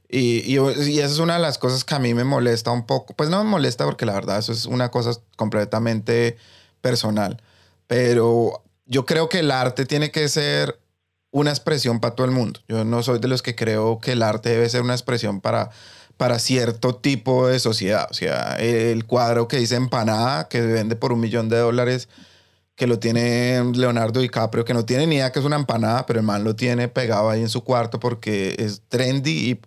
[0.09, 2.85] Y, y, y, esa es una de las cosas que a mí me molesta un
[2.85, 3.13] poco.
[3.13, 6.37] Pues no me molesta porque la verdad eso es una cosa completamente
[6.81, 7.41] personal.
[7.87, 10.79] Pero yo creo que el arte tiene que ser
[11.31, 12.61] una expresión para todo el mundo.
[12.67, 15.71] Yo no soy de los que creo que el arte debe ser una expresión para
[16.17, 18.07] para cierto tipo de sociedad.
[18.09, 22.09] O sea, el cuadro que dice empanada, que vende por un millón de dólares,
[22.75, 26.19] que lo tiene Leonardo DiCaprio, que no tiene ni idea que es una empanada, pero
[26.19, 29.59] el man lo tiene pegado ahí en su cuarto porque es trendy y,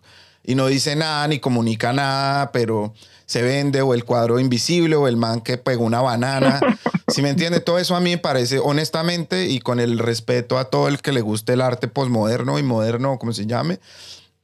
[0.44, 2.94] y no dice nada ni comunica nada, pero
[3.26, 6.60] se vende, o el cuadro invisible, o el man que pegó una banana.
[7.10, 10.66] Si me entiende, todo eso a mí me parece, honestamente, y con el respeto a
[10.66, 13.80] todo el que le guste el arte posmoderno y moderno, como se llame,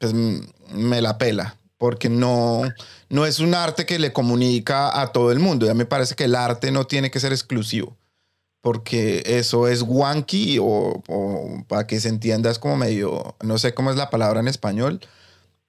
[0.00, 2.62] pues me la pela porque no,
[3.08, 5.66] no es un arte que le comunica a todo el mundo.
[5.66, 7.96] Ya me parece que el arte no tiene que ser exclusivo,
[8.60, 11.02] porque eso es wonky o,
[11.68, 15.00] para que se entienda es como medio, no sé cómo es la palabra en español,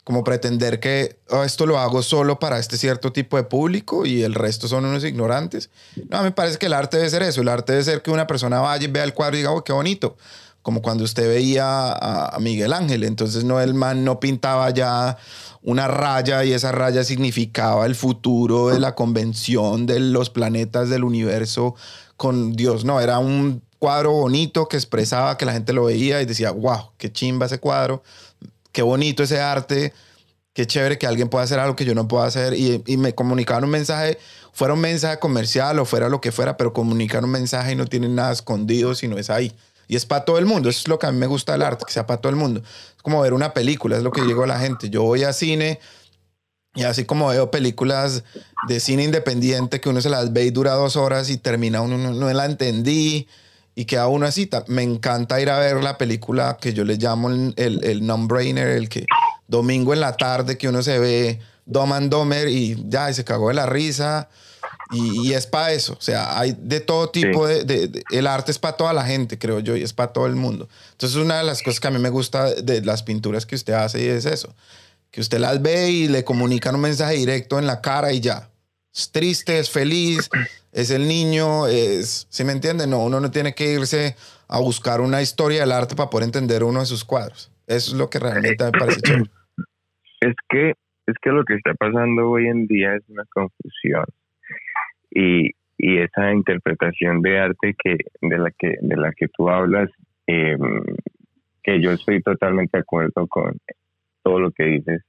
[0.07, 4.23] como pretender que oh, esto lo hago solo para este cierto tipo de público y
[4.23, 5.69] el resto son unos ignorantes.
[6.09, 7.41] No, me parece que el arte debe ser eso.
[7.41, 9.65] El arte debe ser que una persona vaya y vea el cuadro y diga, oh,
[9.65, 10.15] qué bonito.
[10.61, 13.03] Como cuando usted veía a Miguel Ángel.
[13.03, 15.17] Entonces, no, el man no pintaba ya
[15.61, 21.03] una raya y esa raya significaba el futuro de la convención de los planetas del
[21.03, 21.75] universo
[22.15, 22.85] con Dios.
[22.85, 26.91] No, era un cuadro bonito que expresaba que la gente lo veía y decía, wow,
[26.97, 28.03] qué chimba ese cuadro,
[28.77, 29.91] qué bonito ese arte,
[30.53, 32.53] qué chévere que alguien pueda hacer algo que yo no puedo hacer.
[32.53, 34.19] Y, y me comunicaban un mensaje,
[34.53, 37.87] fuera un mensaje comercial o fuera lo que fuera, pero comunicar un mensaje y no
[37.87, 39.51] tienen nada escondido, sino es ahí.
[39.87, 40.69] Y es para todo el mundo.
[40.69, 42.35] Eso es lo que a mí me gusta del arte, que sea para todo el
[42.35, 42.61] mundo.
[42.95, 44.91] Es como ver una película, es lo que digo a la gente.
[44.91, 45.79] Yo voy a cine
[46.75, 48.25] y así como veo películas
[48.67, 51.97] de cine independiente que uno se las ve y dura dos horas y termina uno,
[51.97, 53.27] no, la entendí
[53.77, 54.49] y queda uno así.
[54.65, 58.69] Me encanta ir a ver la película que yo le llamo el, el, el non-brainer,
[58.69, 59.05] el que
[59.47, 63.23] domingo en la tarde que uno se ve Dom and Domer y ya, y se
[63.23, 64.29] cagó de la risa
[64.91, 65.93] y, es para eso.
[65.93, 69.59] O sea, hay de todo tipo de, El arte es para toda la gente, creo
[69.59, 70.67] yo, y es para todo el mundo.
[70.93, 73.73] Entonces, una de las cosas que a mí me gusta de las pinturas que usted
[73.73, 74.55] hace y es eso.
[75.11, 78.49] Que usted las ve y le comunican un mensaje directo en la cara y ya.
[79.11, 80.29] Triste, es feliz,
[80.71, 82.27] es el niño, es...
[82.29, 82.87] ¿Sí me entiende?
[82.87, 84.15] No, uno no tiene que irse
[84.47, 87.51] a buscar una historia del arte para poder entender uno de sus cuadros.
[87.67, 89.29] Eso es lo que realmente me parece chévere.
[90.19, 90.69] Es que,
[91.05, 94.05] es que lo que está pasando hoy en día es una confusión
[95.11, 99.89] y, y esa interpretación de arte que de la que de la que tú hablas
[100.25, 100.83] em,
[101.63, 103.57] que yo estoy totalmente de acuerdo con
[104.23, 105.01] todo lo que dices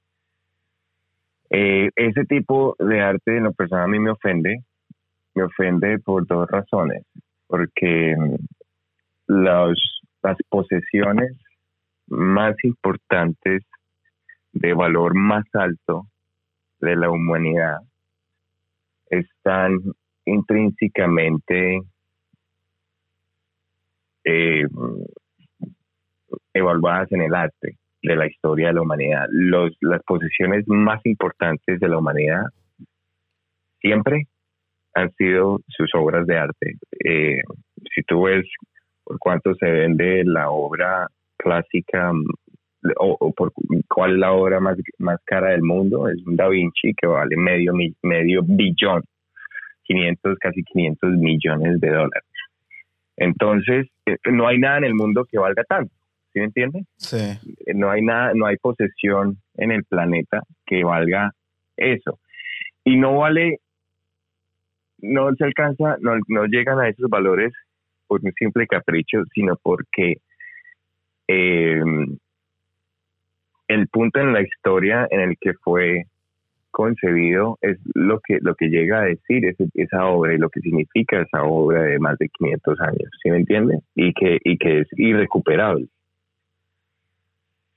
[1.51, 4.63] eh, ese tipo de arte en lo personal a mí me ofende
[5.35, 7.05] me ofende por dos razones
[7.47, 8.37] porque em,
[9.27, 11.33] los, las posesiones
[12.09, 13.63] más importantes
[14.53, 16.07] de valor más alto
[16.81, 17.79] de la humanidad
[19.11, 19.79] están
[20.25, 21.81] intrínsecamente
[24.25, 24.67] eh,
[26.53, 29.27] evaluadas en el arte de la historia de la humanidad.
[29.31, 32.45] Los, las posiciones más importantes de la humanidad
[33.81, 34.27] siempre
[34.95, 36.75] han sido sus obras de arte.
[37.05, 37.41] Eh,
[37.95, 38.47] si tú ves
[39.05, 42.13] por cuánto se vende la obra clásica
[42.97, 43.53] o, por
[43.89, 47.37] cuál es la obra más, más cara del mundo, es un Da Vinci que vale
[47.37, 49.03] medio, medio billón,
[49.85, 52.29] 500, casi 500 millones de dólares.
[53.17, 55.93] Entonces, eh, no hay nada en el mundo que valga tanto,
[56.33, 56.85] ¿sí me entiendes?
[56.97, 57.38] Sí.
[57.75, 61.33] No hay nada, no hay posesión en el planeta que valga
[61.77, 62.19] eso.
[62.85, 63.59] Y no vale,
[64.99, 67.53] no se alcanza, no, no llegan a esos valores
[68.07, 70.17] por un simple capricho, sino porque
[71.29, 71.83] eh,
[73.69, 76.05] el punto en la historia en el que fue
[76.71, 79.43] concebido es lo que lo que llega a decir
[79.75, 83.38] esa obra y lo que significa esa obra de más de 500 años, ¿sí me
[83.38, 83.81] entiende?
[83.95, 85.88] Y que y que es irrecuperable.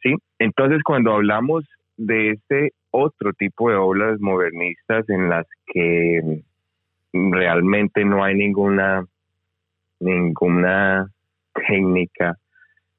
[0.01, 0.15] ¿Sí?
[0.39, 1.65] Entonces, cuando hablamos
[1.97, 6.41] de este otro tipo de obras modernistas en las que
[7.13, 9.05] realmente no hay ninguna
[9.99, 11.07] ninguna
[11.53, 12.35] técnica,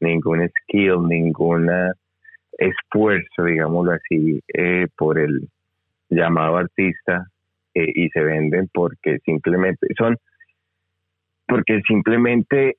[0.01, 1.93] ningún skill, ninguna
[2.53, 5.49] esfuerzo, digámoslo así, eh, por el
[6.09, 7.27] llamado artista
[7.75, 10.17] eh, y se venden porque simplemente son,
[11.47, 12.77] porque simplemente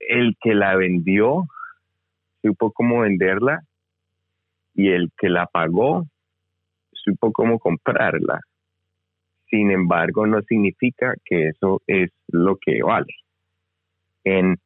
[0.00, 1.44] el que la vendió
[2.48, 3.60] supo cómo venderla
[4.74, 6.06] y el que la pagó
[6.92, 8.40] supo cómo comprarla.
[9.50, 13.14] Sin embargo, no significa que eso es lo que vale
[14.24, 14.56] en,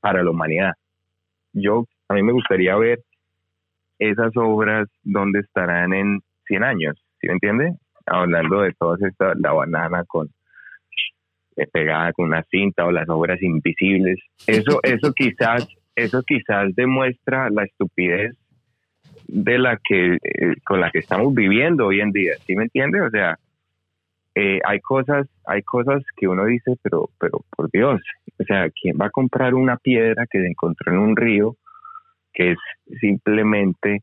[0.00, 0.72] para la humanidad.
[1.52, 3.00] Yo, a mí me gustaría ver
[3.98, 7.74] esas obras donde estarán en 100 años, ¿sí me entiende?
[8.06, 10.28] Hablando de todas estas, la banana con
[11.56, 14.18] eh, pegada con una cinta o las obras invisibles.
[14.46, 18.36] Eso, eso quizás, eso quizás demuestra la estupidez
[19.26, 23.00] de la que eh, con la que estamos viviendo hoy en día, ¿sí me entiende?
[23.00, 23.38] O sea,
[24.34, 28.00] eh, hay cosas, hay cosas que uno dice, pero, pero por Dios,
[28.38, 31.56] o sea, ¿quién va a comprar una piedra que se encontró en un río
[32.32, 32.58] que es
[33.00, 34.02] simplemente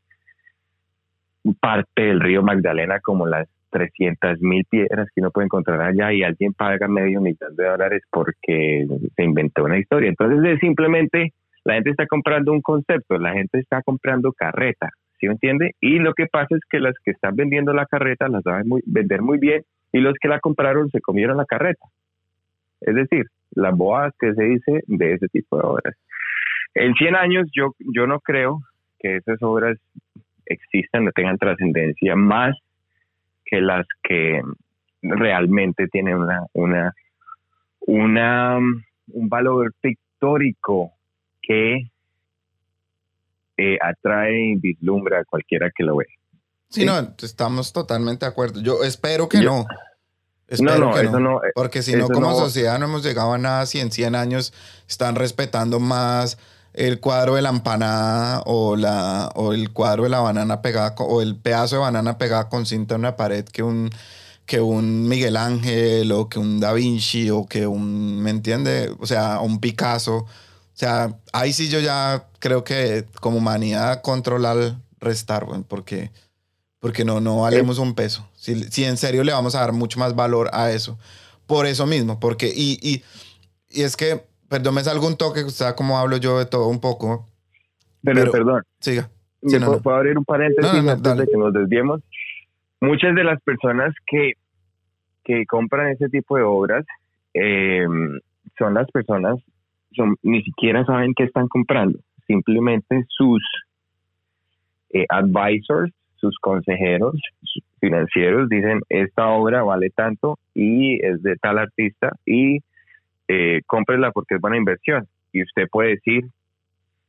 [1.60, 6.22] parte del río Magdalena como las 300 mil piedras que uno puede encontrar allá y
[6.22, 10.08] alguien paga medio millón de dólares porque se inventó una historia.
[10.08, 11.32] Entonces es simplemente
[11.64, 15.74] la gente está comprando un concepto, la gente está comprando carreta, ¿sí me entiende?
[15.80, 18.82] Y lo que pasa es que las que están vendiendo la carreta las saben muy,
[18.86, 21.86] vender muy bien y los que la compraron se comieron la carreta.
[22.80, 25.96] Es decir, las boas que se dice de ese tipo de obras.
[26.74, 28.60] En 100 años yo, yo no creo
[28.98, 29.78] que esas obras
[30.46, 32.56] existan, no tengan trascendencia más
[33.44, 34.42] que las que
[35.02, 36.92] realmente tienen una, una,
[37.80, 40.92] una, un valor pictórico
[41.46, 41.90] que
[43.56, 46.06] eh, atrae y vislumbra a cualquiera que lo ve.
[46.70, 48.60] Sí, no, estamos totalmente de acuerdo.
[48.60, 49.64] Yo espero que no.
[50.58, 51.40] no, no, eso no.
[51.54, 54.52] Porque si no, como sociedad no hemos llegado a nada si en 100 años
[54.88, 56.36] están respetando más
[56.72, 61.22] el cuadro de la empanada o, la, o el cuadro de la banana pegada o
[61.22, 63.90] el pedazo de banana pegada con cinta en una pared que un,
[64.44, 68.92] que un Miguel Ángel o que un Da Vinci o que un, ¿me entiende?
[68.98, 70.26] O sea, un Picasso.
[70.74, 76.10] O sea, ahí sí yo ya creo que como humanidad controlar, restar, porque,
[76.80, 78.28] porque no, no valemos un peso.
[78.34, 80.98] Si, si en serio le vamos a dar mucho más valor a eso.
[81.46, 83.04] Por eso mismo, porque, y, y,
[83.70, 84.22] y es que
[84.54, 87.26] Perdón, me salgo un toque, usted como hablo yo de todo un poco.
[88.04, 88.62] Pero, perdón.
[88.78, 89.08] Siga.
[89.40, 92.00] puedo, abrir un paréntesis antes de que nos desviemos?
[92.80, 94.34] Muchas de las personas que,
[95.24, 96.84] que compran ese tipo de obras
[97.32, 97.84] eh,
[98.56, 99.36] son las personas,
[99.94, 101.98] son, ni siquiera saben qué están comprando.
[102.26, 103.42] Simplemente sus
[104.90, 107.20] eh, advisors, sus consejeros
[107.80, 112.58] financieros dicen, esta obra vale tanto y es de tal artista y
[113.28, 115.06] eh, cómprela porque es buena inversión.
[115.32, 116.24] Y usted puede decir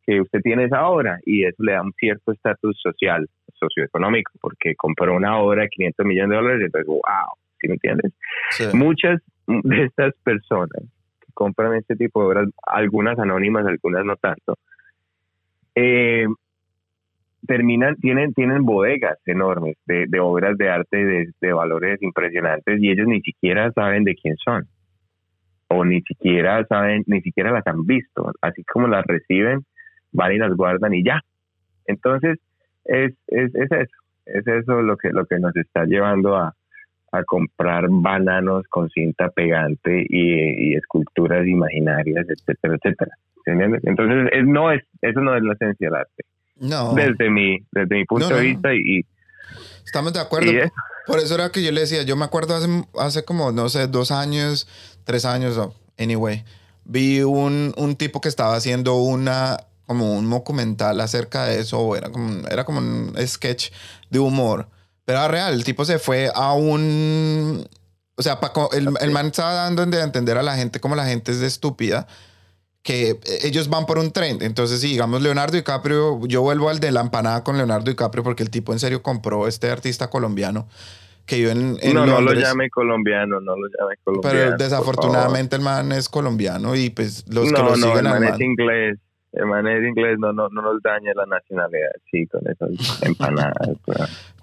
[0.06, 4.76] que usted tiene esa obra y eso le da un cierto estatus social, socioeconómico, porque
[4.76, 7.02] compró una obra de 500 millones de dólares y entonces, wow,
[7.60, 8.12] ¿sí me entiendes?
[8.74, 10.84] Muchas de estas personas
[11.36, 14.58] compran este tipo de obras, algunas anónimas, algunas no tanto,
[15.76, 16.26] eh,
[17.45, 23.08] terminan, tienen, tienen bodegas enormes de, obras de arte de, de valores impresionantes y ellos
[23.08, 24.67] ni siquiera saben de quién son
[25.67, 29.65] o ni siquiera saben, ni siquiera las han visto, así como las reciben,
[30.12, 31.21] van y las guardan y ya.
[31.86, 32.39] Entonces,
[32.86, 36.54] es, es, es eso, es eso lo que, lo que nos está llevando a,
[37.15, 43.12] a comprar bananos con cinta pegante y, esculturas imaginarias, etcétera, etcétera.
[43.45, 46.23] Entonces, es, no es, eso no es la esencia del arte.
[46.58, 46.93] No.
[46.93, 49.06] Desde mi, desde mi punto de vista y,
[49.86, 50.51] Estamos de acuerdo.
[51.06, 53.88] Por eso era que yo le decía, yo me acuerdo hace, hace como, no sé,
[53.88, 54.67] dos años,
[55.04, 55.60] tres años,
[55.99, 56.43] anyway,
[56.84, 62.10] vi un, un tipo que estaba haciendo una, como un documental acerca de eso, era
[62.10, 63.71] como, era como un sketch
[64.10, 64.67] de humor,
[65.06, 67.68] pero era real, el tipo se fue a un,
[68.15, 68.39] o sea,
[68.74, 71.48] el, el man estaba dando a entender a la gente como la gente es de
[71.48, 72.08] estúpida,
[72.82, 74.38] que ellos van por un tren.
[74.41, 78.43] Entonces, si digamos Leonardo DiCaprio, yo vuelvo al de la empanada con Leonardo DiCaprio porque
[78.43, 80.68] el tipo en serio compró este artista colombiano
[81.26, 84.38] que yo en, no, No lo llame colombiano, no lo llame colombiano.
[84.38, 88.39] Pero desafortunadamente el man es colombiano y pues los que lo siguen el man es
[88.39, 88.99] inglés.
[89.34, 93.78] El man es inglés, no, no, no nos dañe la nacionalidad, sí, con esas empanadas.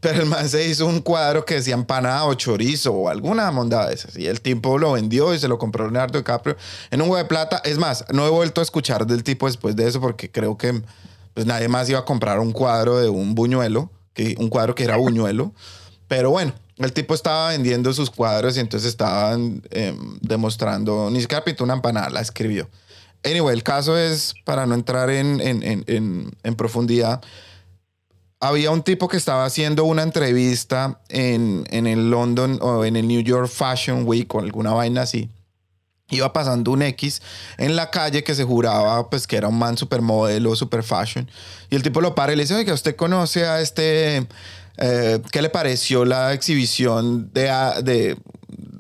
[0.03, 3.87] Pero el man se hizo un cuadro que decía empanada o chorizo o alguna mondada
[3.87, 4.17] de esas.
[4.17, 6.57] Y el tipo lo vendió y se lo compró Leonardo DiCaprio
[6.91, 7.63] en un huevo de plata.
[7.65, 10.83] Es más, no he vuelto a escuchar del tipo después de eso porque creo que
[11.35, 14.83] pues nadie más iba a comprar un cuadro de un buñuelo, que, un cuadro que
[14.83, 15.53] era buñuelo.
[16.09, 21.45] Pero bueno, el tipo estaba vendiendo sus cuadros y entonces estaban em, demostrando, ni siquiera
[21.45, 22.69] pintó una empanada, la escribió.
[23.23, 27.23] Anyway, el caso es, para no entrar en, en, en, en profundidad,
[28.43, 33.07] había un tipo que estaba haciendo una entrevista en, en el London o en el
[33.07, 35.31] New York Fashion Week o alguna vaina así
[36.13, 37.23] iba pasando un X
[37.57, 41.29] en la calle que se juraba pues que era un man supermodelo, super fashion.
[41.71, 44.27] Y el tipo lo para y le dice, oiga, ¿usted conoce a este...
[44.79, 47.43] Eh, ¿Qué le pareció la exhibición de,
[47.83, 48.17] de,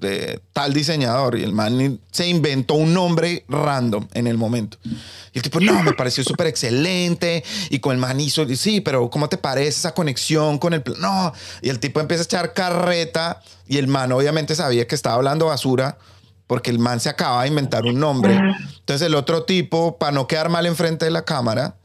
[0.02, 1.38] de, tal diseñador?
[1.38, 4.76] Y el man se inventó un nombre random en el momento.
[5.32, 7.42] Y el tipo, no, me pareció súper excelente.
[7.70, 10.82] Y con el man hizo, sí, pero ¿cómo te parece esa conexión con el...
[10.98, 11.32] No.
[11.62, 15.46] Y el tipo empieza a echar carreta y el man obviamente sabía que estaba hablando
[15.46, 15.96] basura
[16.46, 18.38] porque el man se acaba de inventar un nombre.
[18.80, 21.76] Entonces el otro tipo, para no quedar mal enfrente de la cámara,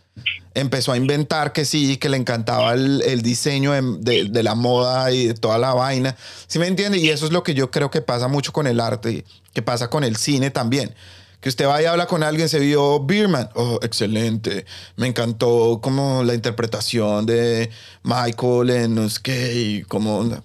[0.53, 5.33] empezó a inventar que sí, que le encantaba el, diseño de, la moda y de
[5.33, 6.15] toda la vaina.
[6.47, 6.97] ¿Sí me entiende?
[6.97, 9.89] Y eso es lo que yo creo que pasa mucho con el arte, que pasa
[9.89, 10.95] con el cine también.
[11.41, 13.49] Que usted vaya y habla con alguien, se vio Beerman.
[13.53, 14.65] Oh, excelente.
[14.95, 17.69] Me encantó como la interpretación de
[18.01, 20.41] Michael en no sé qué, como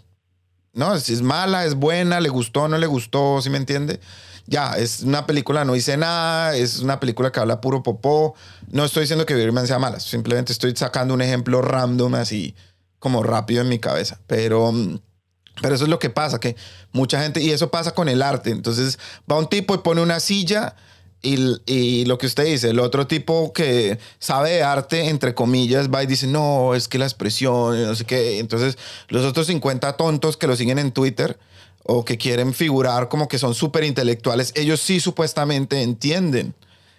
[0.74, 4.00] no, si es mala, es buena, le gustó, no le gustó, ¿sí me entiende?
[4.46, 8.34] Ya, es una película, no hice nada, es una película que habla puro popó.
[8.68, 12.54] No estoy diciendo que Birdman sea mala, simplemente estoy sacando un ejemplo random así,
[12.98, 14.18] como rápido en mi cabeza.
[14.26, 14.72] Pero,
[15.60, 16.56] pero eso es lo que pasa, que
[16.92, 18.50] mucha gente, y eso pasa con el arte.
[18.50, 18.98] Entonces
[19.30, 20.74] va un tipo y pone una silla
[21.22, 26.02] y, lo que usted dice, el otro tipo que sabe de arte, entre comillas, va
[26.02, 28.40] y dice, no, es que la expresión, no sé qué.
[28.40, 28.76] Entonces,
[29.08, 31.38] los otros 50 tontos que lo siguen en Twitter
[31.84, 36.54] o que quieren figurar como que son súper intelectuales, ellos sí supuestamente entienden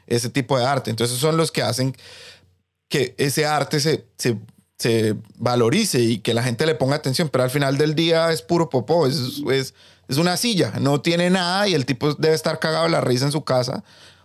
[0.08, 0.90] ese tipo de arte.
[0.90, 1.94] Entonces, son los que hacen
[2.88, 4.38] que ese arte se, se,
[4.78, 7.28] se valorice y que la gente le ponga atención.
[7.28, 9.74] Pero al final del día es puro popó, es, es,
[10.08, 13.34] es una silla, no tiene nada y el tipo debe estar cagado la risa en
[13.34, 13.84] su casa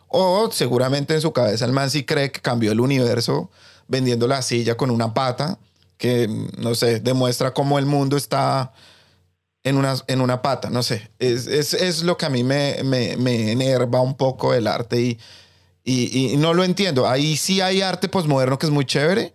[0.08, 3.50] o seguramente en su cabeza el man sí cree que cambió el universo
[3.88, 5.58] vendiendo la silla con una pata,
[5.96, 6.28] que
[6.58, 8.72] no sé, demuestra cómo el mundo está
[9.64, 11.10] en una, en una pata, no sé.
[11.18, 15.00] Es, es, es lo que a mí me, me, me, enerva un poco el arte
[15.00, 15.18] y,
[15.84, 17.08] y, no lo entiendo.
[17.08, 19.34] Ahí sí hay arte posmoderno que es muy chévere,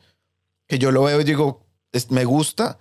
[0.67, 1.65] que yo lo veo y digo,
[2.09, 2.78] me gusta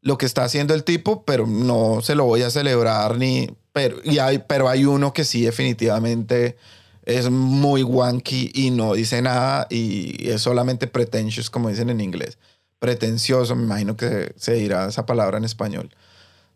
[0.00, 3.48] lo que está haciendo el tipo, pero no se lo voy a celebrar ni...
[3.72, 6.58] Pero, y hay, pero hay uno que sí definitivamente
[7.04, 12.38] es muy wanky y no dice nada y es solamente pretentious, como dicen en inglés.
[12.78, 15.94] Pretencioso, me imagino que se dirá esa palabra en español.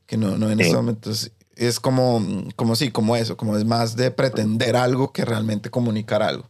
[0.06, 0.72] Que no, no en sí.
[0.90, 2.22] estos es como,
[2.54, 6.48] como sí, como eso, como es más de pretender algo que realmente comunicar algo.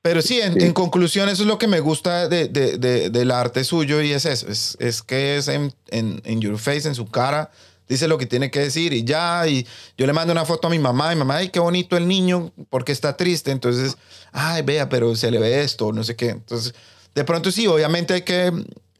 [0.00, 3.64] Pero sí, en, conclusión, eso es lo que me gusta de, de, de, del arte
[3.64, 7.08] suyo y es eso, es, es que es en, en, en your face, en su
[7.08, 7.50] cara,
[7.88, 9.66] dice lo que tiene que decir y ya, y
[9.96, 12.52] yo le mando una foto a mi mamá, y mamá, ay, qué bonito el niño,
[12.70, 13.96] porque está triste, entonces,
[14.32, 16.30] ay, vea, pero se le ve esto, no sé qué.
[16.30, 16.74] Entonces,
[17.14, 18.52] de pronto sí, obviamente hay que,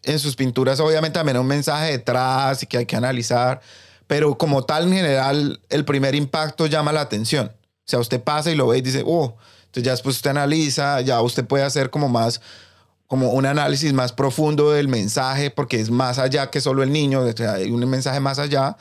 [0.02, 3.60] en sus pinturas, obviamente también hay un mensaje detrás y que hay que analizar,
[4.06, 7.48] pero como tal, en general, el primer impacto llama la atención.
[7.48, 9.36] O sea, usted pasa y lo ve y dice, oh,
[9.66, 12.40] entonces ya después usted analiza, ya usted puede hacer como más
[13.08, 17.24] como un análisis más profundo del mensaje, porque es más allá que solo el niño,
[17.54, 18.76] hay un mensaje más allá.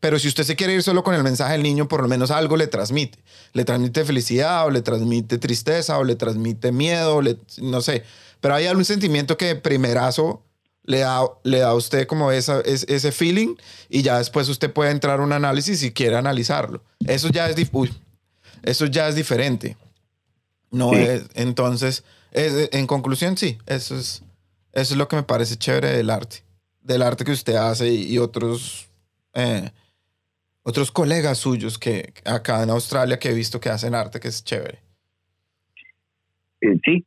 [0.00, 2.30] Pero si usted se quiere ir solo con el mensaje del niño, por lo menos
[2.30, 3.18] algo le transmite.
[3.52, 7.20] Le transmite felicidad, o le transmite tristeza, o le transmite miedo,
[7.58, 8.04] no sé.
[8.40, 10.42] Pero hay algún sentimiento que primerazo
[10.84, 13.56] le da, le da a usted como esa, ese feeling
[13.88, 16.82] y ya después usted puede entrar a un análisis si quiere analizarlo.
[17.06, 17.56] Eso ya es,
[18.62, 19.76] eso ya es diferente.
[20.70, 24.22] No es, entonces, en conclusión, sí, eso es,
[24.72, 26.38] eso es lo que me parece chévere del arte.
[26.82, 28.88] Del arte que usted hace y, otros,
[29.34, 29.70] eh,
[30.62, 34.44] otros colegas suyos que acá en Australia que he visto que hacen arte que es
[34.44, 34.78] chévere.
[36.60, 37.04] Eh, sí,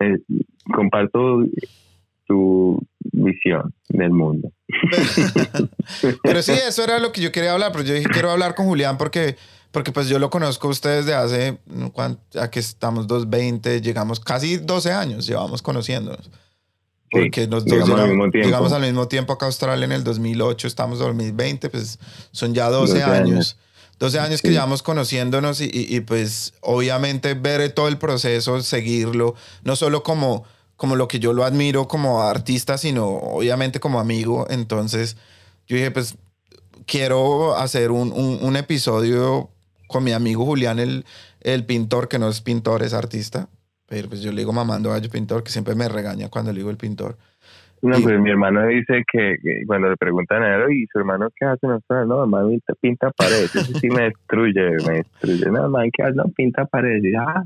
[0.00, 0.18] eh,
[0.74, 1.44] comparto
[2.26, 4.52] tu visión del mundo.
[6.22, 8.66] Pero sí, eso era lo que yo quería hablar, pero yo dije, quiero hablar con
[8.66, 9.36] Julián porque
[9.78, 11.56] porque pues yo lo conozco a ustedes de hace,
[12.40, 16.32] aquí estamos 220, llegamos casi 12 años, llevamos conociéndonos.
[17.12, 18.48] Porque los dos llegamos, al mismo tiempo.
[18.48, 22.00] llegamos al mismo tiempo acá a Australia en el 2008, estamos en 2020, pues
[22.32, 23.56] son ya 12, años.
[24.00, 29.76] 12 años que llevamos conociéndonos y, y, pues obviamente ver todo el proceso, seguirlo, no
[29.76, 30.42] solo como,
[30.74, 34.44] como lo que yo lo admiro como artista, sino obviamente como amigo.
[34.50, 35.16] Entonces
[35.68, 36.16] yo dije, pues
[36.84, 39.52] quiero hacer un, un, un episodio
[39.88, 41.04] con mi amigo Julián, el,
[41.40, 43.48] el pintor, que no es pintor, es artista.
[43.88, 46.70] Pero pues yo le digo mamando gallo pintor, que siempre me regaña cuando le digo
[46.70, 47.16] el pintor.
[47.80, 49.36] No, pues mi hermano dice que,
[49.66, 51.66] cuando le preguntan a él, ¿y su hermano qué hace?
[51.66, 53.54] No, no hermano pinta paredes.
[53.54, 55.46] Eso sí me destruye, me destruye.
[55.46, 56.14] No, hermano, ¿qué hace?
[56.14, 57.04] No, pinta paredes.
[57.04, 57.42] Y, ah,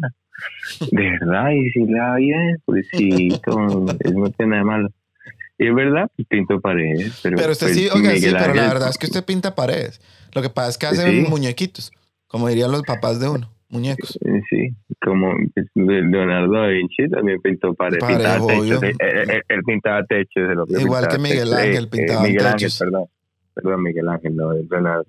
[0.90, 4.88] de verdad, y si le va bien, pues sí, como, no tiene nada malo.
[5.59, 7.20] Y es verdad, pues, pinto paredes.
[7.22, 10.01] Pero, pero usted pues, sí, oiga, sí, pero la verdad es que usted pinta paredes.
[10.34, 11.26] Lo que pasa es que hace Sí.
[11.28, 11.93] muñequitos,
[12.32, 14.18] como dirían los papás de uno, muñecos.
[14.24, 19.42] Eh, Sí, como pues, Leonardo da Vinci también pintó paredes, Paredes, pintaba techos, él, él-
[19.48, 20.50] él- pintaba techos.
[20.50, 22.78] el hombre Igual pintaba que Miguel techos, Ángel, pintaban Miguel Ángel, techos.
[22.78, 23.04] perdón,
[23.54, 25.06] perdón, Miguel Ángel, no, Leonardo.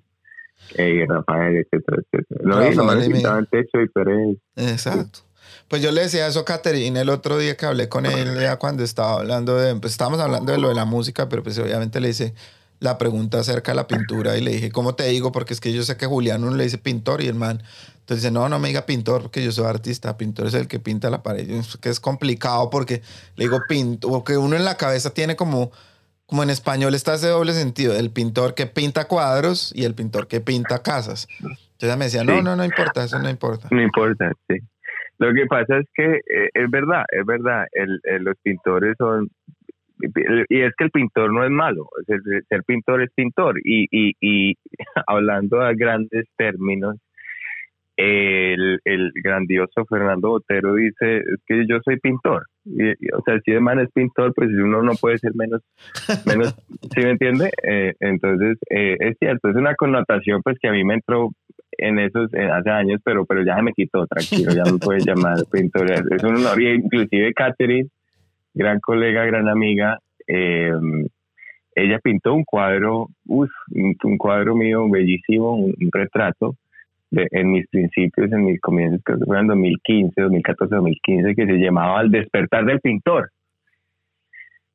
[0.76, 2.40] Eh, Rafael, etcétera, etcétera.
[2.44, 3.12] No, Rafael no, Miguel.
[3.12, 4.36] pintaban techo y paredes.
[4.56, 5.20] Exacto.
[5.68, 8.56] Pues yo le decía eso a Caterine el otro día que hablé con él, ya
[8.56, 12.00] cuando estaba hablando de, pues estábamos hablando de lo de la música, pero pues obviamente
[12.00, 12.34] le hice
[12.80, 15.32] la pregunta acerca de la pintura y le dije, ¿cómo te digo?
[15.32, 17.62] Porque es que yo sé que Julián uno le dice pintor y el man,
[18.00, 20.78] entonces dice, no, no me diga pintor porque yo soy artista, pintor es el que
[20.80, 23.00] pinta la pared, "Es que es complicado porque
[23.36, 25.70] le digo pintor, porque uno en la cabeza tiene como,
[26.26, 30.26] como en español está ese doble sentido, el pintor que pinta cuadros y el pintor
[30.26, 31.26] que pinta casas.
[31.72, 33.68] Entonces me decía, no, no, no importa, eso no importa.
[33.70, 34.56] No importa, sí.
[35.18, 39.30] Lo que pasa es que eh, es verdad, es verdad, el, el- los pintores son...
[40.48, 43.58] Y es que el pintor no es malo, ser, ser pintor es pintor.
[43.62, 44.54] Y, y, y
[45.06, 46.96] hablando a grandes términos,
[47.96, 52.46] el, el grandioso Fernando Botero dice, es que yo soy pintor.
[52.64, 55.62] Y, o sea, si el man es pintor, pues uno no puede ser menos,
[56.26, 56.54] menos
[56.92, 57.50] ¿sí me entiende?
[57.62, 61.30] Eh, entonces, eh, es cierto, es una connotación pues que a mí me entró
[61.76, 65.38] en esos hace años, pero pero ya se me quitó, tranquilo, ya me puedes llamar
[65.50, 65.90] pintor.
[65.90, 67.88] Es un honor, y inclusive Catherine,
[68.54, 70.72] gran colega, gran amiga, eh,
[71.74, 73.48] ella pintó un cuadro, un,
[74.16, 76.54] cuadro mío bellísimo, un, retrato,
[77.10, 81.46] de, en mis principios, en mis comienzos, creo que fue en 2015, 2014, 2015, que
[81.46, 83.30] se llamaba El despertar del pintor.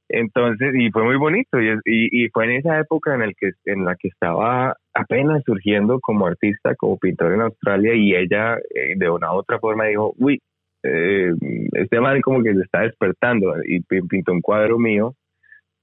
[0.09, 3.85] Entonces, y fue muy bonito, y, y, y fue en esa época en, que, en
[3.85, 9.09] la que estaba apenas surgiendo como artista, como pintor en Australia, y ella eh, de
[9.09, 10.41] una u otra forma dijo, uy,
[10.83, 11.31] eh,
[11.73, 15.15] este man como que se está despertando, y pin- pintó un cuadro mío,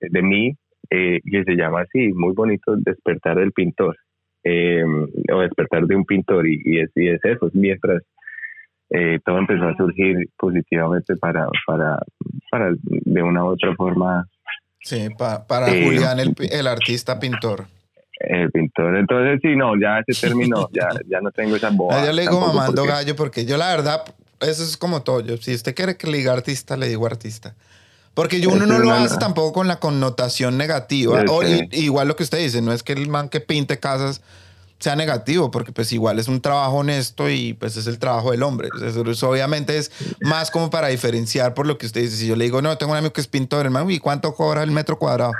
[0.00, 0.54] eh, de mí,
[0.90, 3.96] eh, que se llama así, muy bonito, despertar del pintor,
[4.44, 4.84] eh,
[5.32, 8.02] o despertar de un pintor, y, y es, y es eso, mientras
[9.24, 11.98] todo empezó a surgir positivamente para, para,
[12.50, 14.24] para de una u otra forma
[14.80, 17.64] Sí, pa- para Julián, el, el artista pintor.
[18.20, 18.96] el pintor.
[18.96, 22.06] Entonces, sí, no, ya se terminó, ya, ya no tengo esa boba.
[22.06, 24.02] Yo le digo mamando porque- gallo porque yo la verdad,
[24.40, 25.20] eso es como todo.
[25.20, 27.54] Yo, si usted quiere que le diga artista, le digo artista.
[28.14, 31.14] Porque yo, uno no lo hace tampoco con la connotación negativa.
[31.30, 34.22] O- i- igual lo que usted dice, no es que el man que pinte casas
[34.78, 38.42] sea negativo, porque pues igual es un trabajo honesto y pues es el trabajo del
[38.42, 38.68] hombre.
[38.72, 42.16] Entonces, eso obviamente es más como para diferenciar por lo que usted dice.
[42.16, 44.34] Si yo le digo, no, tengo un amigo que es pintor, el man, ¿y cuánto
[44.34, 45.32] cobra el metro cuadrado?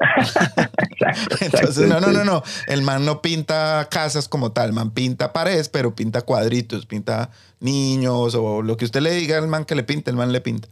[0.90, 2.42] Exacto, Entonces, no, exacto, no, no, no.
[2.66, 4.68] El man no pinta casas como tal.
[4.70, 7.30] El man pinta paredes, pero pinta cuadritos, pinta
[7.60, 10.40] niños o lo que usted le diga al man que le pinta, el man le
[10.40, 10.68] pinta.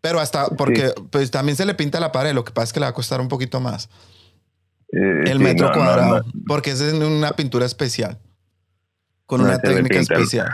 [0.00, 2.80] Pero hasta porque pues también se le pinta la pared, lo que pasa es que
[2.80, 3.88] le va a costar un poquito más.
[4.92, 6.18] Eh, El sí, metro no, cuadrado.
[6.18, 6.32] no.
[6.46, 8.18] Porque es una pintura especial.
[9.26, 10.48] Con No, una técnica especial.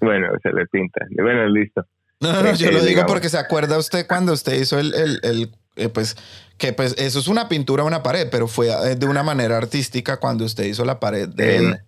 [0.00, 1.00] Bueno, se le pinta.
[1.22, 1.86] Bueno, listo.
[2.20, 3.12] No, no, no, yo Eh, lo digo digamos.
[3.12, 6.16] porque se acuerda usted cuando usted hizo el, el, el, eh, pues,
[6.58, 10.18] que pues eso es una pintura, una pared, pero fue eh, de una manera artística
[10.18, 11.80] cuando usted hizo la pared del, ¿De-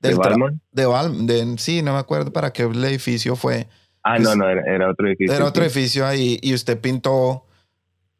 [0.00, 0.62] ¿De del tra- Balmont?
[0.72, 3.68] de de- sí, no me acuerdo para qué el edificio fue.
[4.02, 5.34] Ah, Pues, no, no, era, era otro edificio.
[5.34, 7.46] Era otro edificio ahí y usted pintó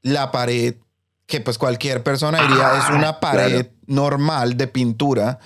[0.02, 0.74] la pared
[1.26, 3.68] que pues cualquier persona diría Ah, es una pared claro.
[3.86, 5.38] normal de pintura,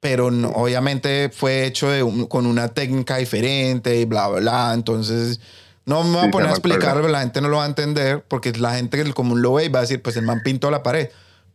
[0.00, 4.72] pero no- obviamente fue hecho de un- con una técnica diferente y bla, bla, bla.
[4.74, 5.40] Entonces,
[5.86, 8.52] no me voy a poner a explicarlo, la gente no lo va a entender porque
[8.52, 10.82] la gente del común lo ve y va a decir, pues el man pintó la
[10.82, 11.08] pared.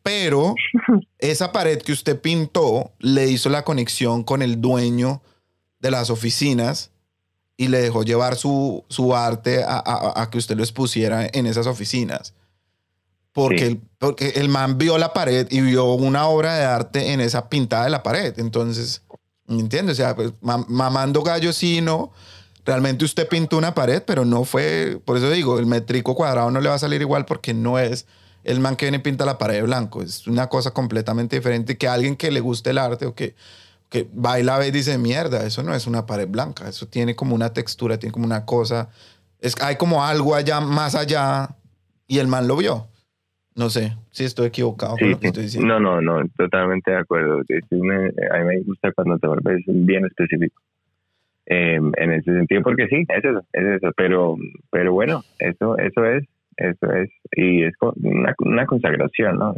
[0.03, 0.55] Pero
[1.19, 5.21] esa pared que usted pintó le hizo la conexión con el dueño
[5.79, 6.91] de las oficinas
[7.57, 11.45] y le dejó llevar su, su arte a, a- a que usted lo expusiera en
[11.45, 12.33] esas oficinas.
[13.31, 13.63] Porque, Sí.
[13.65, 17.49] el, porque el man vio la pared y vio una obra de arte en esa
[17.49, 18.33] pintada de la pared.
[18.39, 19.01] Entonces,
[19.47, 19.91] ¿me entiende?
[19.91, 22.11] O sea, pues, mam- mamando gallo sí, no.
[22.65, 26.59] Realmente usted pintó una pared, pero no fue, por eso digo, el metrico cuadrado no
[26.61, 28.07] le va a salir igual porque no es
[28.43, 30.01] el man que viene y pinta la pared de blanco.
[30.01, 33.35] Es una cosa completamente diferente que alguien que le guste el arte o que,
[33.89, 37.35] que baila ve y dice, mierda, eso no es una pared blanca, eso tiene como
[37.35, 38.89] una textura, tiene como una cosa,
[39.39, 41.49] es, hay como algo allá, más allá,
[42.07, 42.87] y el man lo vio.
[43.55, 45.67] No sé si estoy equivocado con Sí, lo que estoy diciendo.
[45.67, 47.39] No, no, no, totalmente de acuerdo.
[47.39, 50.61] A mí me gusta cuando te vuelves bien específico.
[51.47, 53.91] Eh, en ese sentido, porque sí, es eso, es eso.
[53.95, 54.35] Pero,
[54.71, 56.23] pero bueno, eso, eso es,
[56.57, 59.55] eso es, y es una, una consagración, ¿no?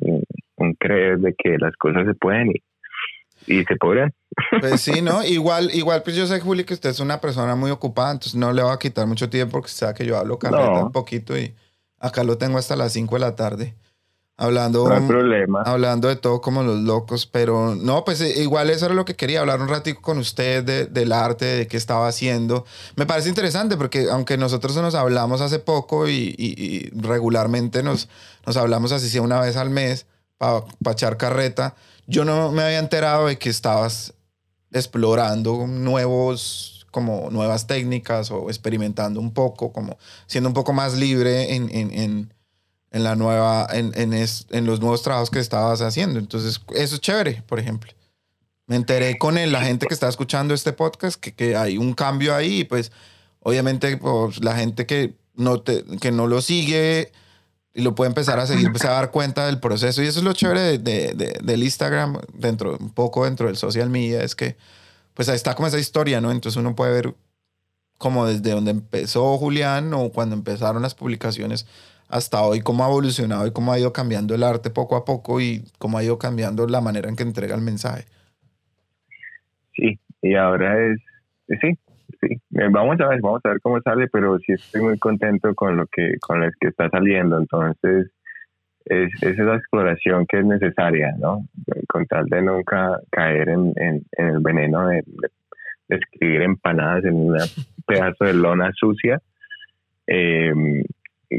[0.57, 4.11] Un, creer de que las cosas se pueden y, y se podrán.
[4.59, 5.23] Pues sí, ¿no?
[5.23, 8.53] Igual, igual, pues yo sé, Juli, que usted es una persona muy ocupada, entonces no
[8.53, 10.85] le va a quitar mucho tiempo porque sabe que yo hablo carreta No.
[10.85, 11.53] un poquito y,
[11.99, 13.73] Acá lo tengo hasta las 5 de la tarde.
[14.39, 15.63] Hablando, no problema.
[15.63, 19.15] hablando de todo como los locos, pero no, pues eh, igual eso era lo que
[19.15, 22.63] quería, hablar un ratito con usted del arte, de qué estaba haciendo.
[22.95, 28.09] Me parece interesante porque aunque nosotros nos hablamos hace poco y, regularmente nos,
[28.45, 30.05] nos hablamos así sea una vez al mes
[30.37, 31.73] para echar carreta,
[32.05, 34.13] yo no me había enterado de que estabas
[34.71, 41.55] explorando nuevos como nuevas técnicas o experimentando un poco, como siendo un poco más libre
[41.55, 42.36] en, en en
[42.91, 46.19] la nueva, en, en, en, los nuevos trabajos que estabas haciendo.
[46.19, 47.91] Entonces, eso es chévere, por ejemplo.
[48.65, 52.35] Me enteré con la gente que está escuchando este podcast que, que hay un cambio
[52.35, 52.91] ahí, pues
[53.39, 57.11] obviamente pues, la gente que no, te, que no lo sigue
[57.73, 60.01] y lo puede empezar a seguir, pues a dar cuenta del proceso.
[60.01, 63.89] Y eso es lo chévere de, de, del Instagram, dentro, un poco dentro del social
[63.89, 64.57] media, es que
[65.13, 66.31] pues ahí está como esa historia, ¿no?
[66.31, 67.15] Entonces uno puede ver
[67.97, 71.65] como desde donde empezó Julián o cuando empezaron las publicaciones
[72.09, 75.41] hasta hoy, cómo ha evolucionado y cómo ha ido cambiando el arte poco a poco
[75.41, 78.05] y cómo ha ido cambiando la manera en que entrega el mensaje.
[79.75, 80.99] Sí, y ahora es,
[81.61, 81.77] sí,
[82.21, 85.53] sí, eh, vamos a ver, vamos a ver cómo sale, pero sí estoy muy contento
[85.53, 88.11] con lo que, con lo que está saliendo, entonces
[88.85, 91.45] es, es esa exploración que es necesaria, ¿no?
[91.87, 97.37] Con tal de nunca caer en, en, el veneno de, de, escribir empanadas en un
[97.85, 99.21] pedazo de lona sucia.
[100.07, 100.53] Eh,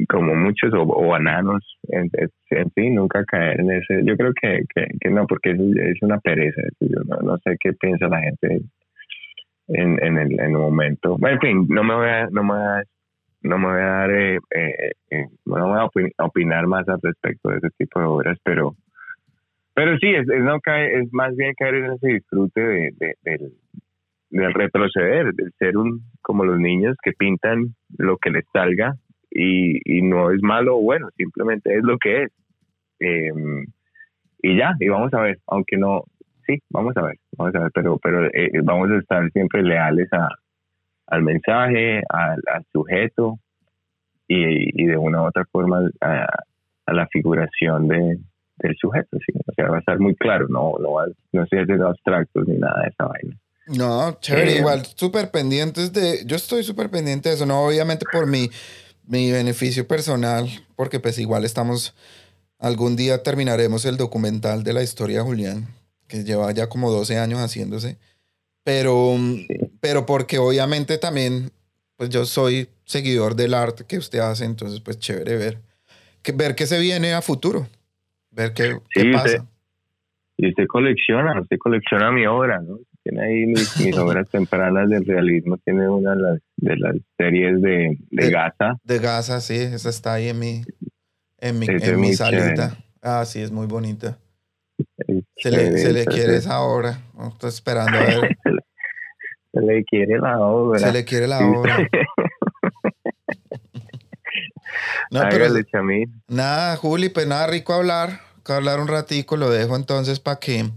[0.08, 2.10] como muchos o, o bananos, en,
[2.74, 4.02] fin, nunca caer en ese.
[4.04, 6.62] Yo creo que, que, no, porque es, una pereza.
[6.80, 8.60] Yo no, sé qué piensa la gente
[9.68, 11.16] en, en, el, en el momento.
[11.26, 12.82] En fin, no me voy a, no me voy a,
[13.42, 17.50] no me voy a dar, eh, eh, eh no voy a opinar más al respecto
[17.50, 18.74] de ese tipo de obras, pero
[19.74, 23.14] pero sí, es, es, no cae, es más bien caer en ese disfrute de, de,
[23.22, 23.52] del,
[24.30, 28.96] del retroceder, del ser un como los niños que pintan lo que les salga
[29.30, 32.32] y, no es malo o bueno, simplemente es lo que es.
[33.00, 33.66] Em,
[34.42, 36.04] y ya, y vamos a ver, aunque no,
[36.46, 40.08] sí, vamos a ver, vamos a ver, pero, pero eh, vamos a estar siempre leales
[40.12, 40.28] a,
[41.08, 43.38] al mensaje, al, sujeto
[44.26, 46.26] y, de una u otra forma a,
[46.92, 48.18] la figuración de,
[48.56, 49.32] del sujeto, ¿sí?
[49.46, 52.56] o sea, va a estar muy claro, no, no, va, no se hace abstractos ni
[52.56, 53.36] nada de esa vaina.
[53.66, 58.06] No, chévere, eh, igual, súper pendientes de, yo estoy súper pendiente de eso, no obviamente
[58.10, 58.48] por mi
[59.08, 60.46] mi beneficio personal,
[60.76, 61.94] porque pues igual estamos,
[62.58, 65.66] algún día terminaremos el documental de la historia de Julián,
[66.06, 67.96] que lleva ya como 12 años haciéndose,
[68.64, 69.16] pero,
[69.80, 71.50] pero porque obviamente también,
[71.96, 75.58] pues yo soy seguidor del arte que usted hace, entonces pues chévere ver,
[76.22, 77.66] que, ver qué se viene a futuro,
[78.30, 79.46] ver qué, qué pasa.
[80.36, 82.78] y usted colecciona, usted colecciona mi obra, ¿no?
[83.08, 87.96] Tiene ahí mis, obras tempranas del realismo, tiene una de las, de las series de,
[88.10, 88.78] de, Gaza.
[88.84, 90.62] De Gaza, sí, esa está ahí en mi,
[91.38, 92.76] en mi, en mi salita.
[93.02, 94.18] Ah, sí, es muy bonita.
[95.36, 97.00] Se le, se le quiere esa obra.
[97.28, 98.38] Estoy esperando a ver.
[99.50, 100.78] Se le quiere la obra.
[100.78, 101.78] Se le quiere la obra.
[105.10, 105.46] no, pero,
[106.28, 108.20] nada, Juli, pues nada, rico hablar.
[108.46, 110.70] Hablar un ratico, lo dejo entonces para que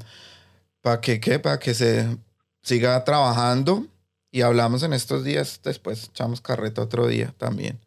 [0.81, 1.39] para que, ¿qué?
[1.39, 2.17] Para que se
[2.61, 3.85] siga trabajando
[4.31, 5.61] y hablamos en estos días.
[5.63, 7.79] Después echamos carreta otro día también.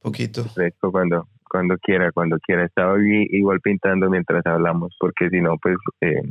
[0.00, 0.44] Poquito.
[0.44, 2.64] Perfecto, cuando, cuando quiera, cuando quiera.
[2.64, 5.76] Estaba igual pintando mientras hablamos, porque si no, pues.
[6.00, 6.22] Eh,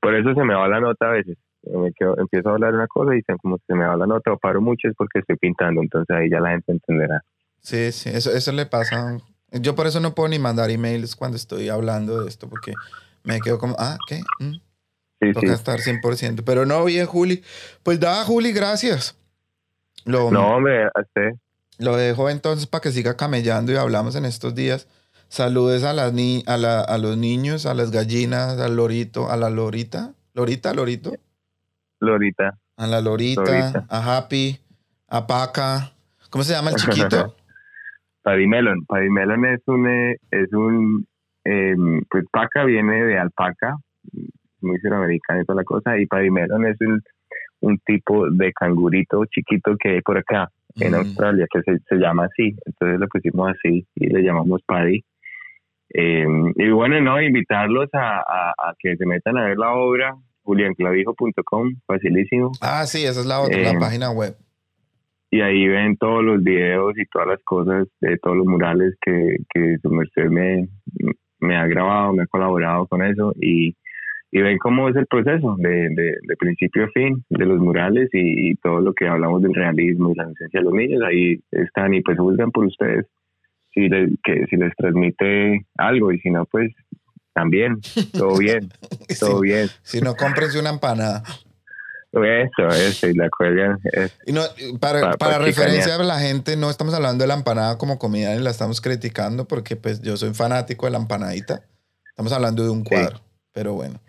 [0.00, 1.36] por eso se me va la nota a veces.
[1.64, 4.60] Me empiezo a hablar una cosa y como se me va la nota o paro
[4.60, 5.82] mucho es porque estoy pintando.
[5.82, 7.22] Entonces ahí ya la gente entenderá.
[7.60, 9.18] Sí, sí, eso, eso le pasa.
[9.50, 12.72] Yo por eso no puedo ni mandar emails cuando estoy hablando de esto, porque
[13.24, 14.20] me quedo como, ah, ¿qué?
[14.38, 14.67] Mm.
[15.20, 16.42] Sí, Toca estar 100%.
[16.44, 17.42] Pero no, bien, Juli.
[17.82, 19.18] Pues da, Juli, gracias.
[20.04, 21.32] Lo, no, hombre, a usted.
[21.78, 24.88] Lo dejo entonces para que siga camellando y hablamos en estos días.
[25.28, 29.36] Saludes a, las ni a, la, a los niños, a las gallinas, al lorito, a
[29.36, 30.14] la lorita.
[30.34, 31.16] ¿Lorita, lorito?
[32.00, 32.58] Lorita.
[32.76, 34.58] A la lorita, a Happy,
[35.08, 35.92] a Paca.
[36.30, 37.34] ¿Cómo se llama el chiquito?
[38.22, 38.84] Padimelon.
[38.86, 41.06] Padimelon es un, eh, es un,
[41.44, 43.76] em, pues Paca viene de alpaca,
[44.60, 46.76] muy suramericana y toda la cosa, y Padimelon es
[47.60, 50.50] un tipo de cangurito chiquito que hay por acá,
[50.80, 55.04] en Australia, que se, llama así, entonces le pusimos así y le llamamos Paddy.
[55.90, 61.74] Em, y bueno, no, invitarlos a, a, que se metan a ver la obra, julianclavijo.com,
[61.86, 62.52] facilísimo.
[62.60, 64.36] Ah, sí, esa es la otra, la em, página web.
[65.30, 69.36] Y ahí ven todos los videos y todas las cosas de todos los murales que,
[69.52, 70.68] que su merced me,
[71.40, 73.74] me ha grabado, me ha colaborado con eso y
[74.30, 78.54] y ven cómo es el proceso de, de, principio a fin de los murales y,
[78.56, 82.02] todo lo que hablamos del realismo y la inocencia de los niños, ahí están y
[82.02, 83.06] pues juzgan por ustedes
[83.72, 83.88] si,
[84.24, 86.72] que, si les transmite algo y si no, pues
[87.32, 87.80] también,
[88.12, 88.68] todo bien,
[89.18, 89.68] todo bien.
[89.82, 91.22] Si no, cómprense una empanada.
[92.10, 93.78] Eso, eso, y la cuelgan.
[94.26, 94.40] y no,
[94.80, 98.40] para, para, referencia a la gente, no estamos hablando de la empanada como comida y
[98.40, 101.62] la estamos criticando porque pues yo soy fanático de la empanadita.
[102.08, 103.20] Estamos hablando de un cuadro,
[103.52, 104.00] pero bueno.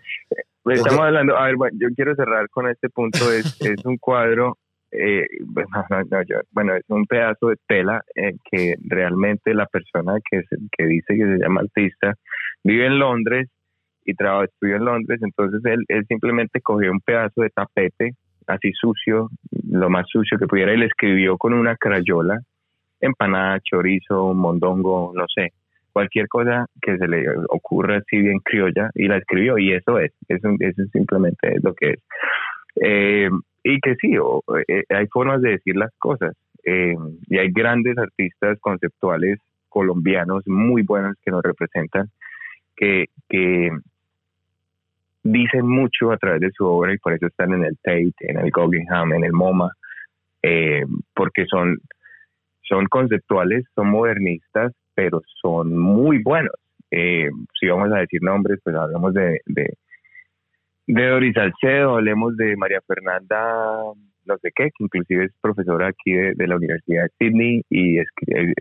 [0.62, 3.96] Pues, estamos hablando, a ver, bueno, yo quiero cerrar con este punto, es, es un
[3.96, 4.58] cuadro,
[4.92, 5.26] eh,
[6.50, 10.42] bueno, es un pedazo de tela eh, que realmente la persona que,
[10.76, 12.14] que dice que se llama artista
[12.64, 13.48] vive en Londres
[14.04, 18.14] y trabaja, estudió en Londres, entonces él, él simplemente cogió un pedazo de tapete
[18.50, 19.30] así sucio,
[19.68, 22.40] lo más sucio que pudiera, y le escribió con una crayola,
[23.00, 25.52] empanada, chorizo, mondongo, no sé,
[25.92, 30.12] cualquier cosa que se le ocurra así bien criolla y la escribió y eso es,
[30.28, 32.00] eso, eso simplemente es lo que es.
[32.76, 33.30] Eh,
[33.62, 34.14] y que sí,
[34.68, 36.34] eh, hay formas de decir las cosas
[36.64, 36.94] eh,
[37.28, 39.38] y hay grandes artistas conceptuales
[39.68, 42.08] colombianos muy buenos que nos representan,
[42.76, 43.70] que, que
[45.22, 48.38] dicen mucho a través de su obra y por eso están en el Tate, en
[48.38, 49.70] el Guggenheim, en el MoMA,
[51.14, 51.78] porque son,
[52.62, 56.54] son conceptuales, son modernistas, pero son muy buenos.
[56.90, 59.74] Eh, si vamos a decir nombres, pues hablamos de, de,
[60.86, 63.92] de Doris Salcedo, hablemos de María Fernanda,
[64.26, 68.08] no sé qué, que inclusive es profesora aquí de, la Universidad de Sydney y es,
[68.28, 68.52] eh,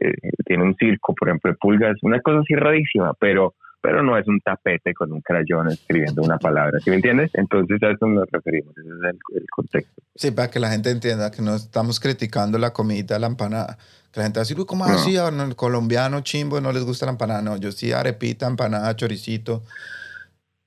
[0.46, 4.28] tiene un circo, por ejemplo, de pulgas, una cosa así rarísima, pero pero no es
[4.28, 7.32] un tapete con un crayón escribiendo una palabra, ¿sí me entiendes?
[7.34, 10.02] Entonces a eso nos referimos, ese es el, contexto.
[10.16, 13.78] Sí, para que la gente entienda que no estamos criticando la comida, la empanada.
[14.12, 15.16] Que la gente va a decir, ¿cómo así?
[15.16, 17.44] El colombiano chimbo no les gusta la empanada.
[17.44, 19.62] No, yo sí arepita, empanada, choricito,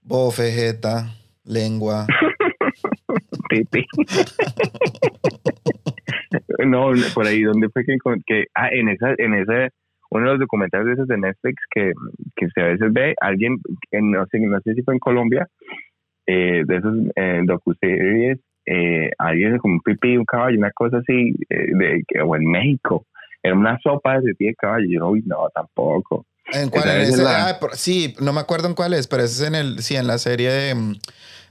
[0.00, 1.12] bofe, jeta,
[1.44, 2.06] lengua.
[3.48, 3.84] Pipi.
[6.66, 7.96] no, por ahí, ¿dónde fue que,
[8.26, 9.68] que ah, en esa, en esa
[10.12, 11.92] uno de los documentales de esos de Netflix que,
[12.36, 13.58] que a veces ve, alguien,
[13.92, 15.48] no sé, no sé si fue en Colombia,
[16.26, 21.34] eh, de esos eh, docuseries, eh, alguien con un pipí, un caballo, una cosa así,
[21.48, 23.06] eh, de, o en México,
[23.42, 26.26] era una sopa de pie de caballo, yo, uy, no, tampoco.
[26.52, 27.18] ¿En cuál es?
[27.18, 30.06] Ah, sí, no me acuerdo en cuál es, pero ese es en el, sí, en
[30.06, 30.92] la serie de, mm,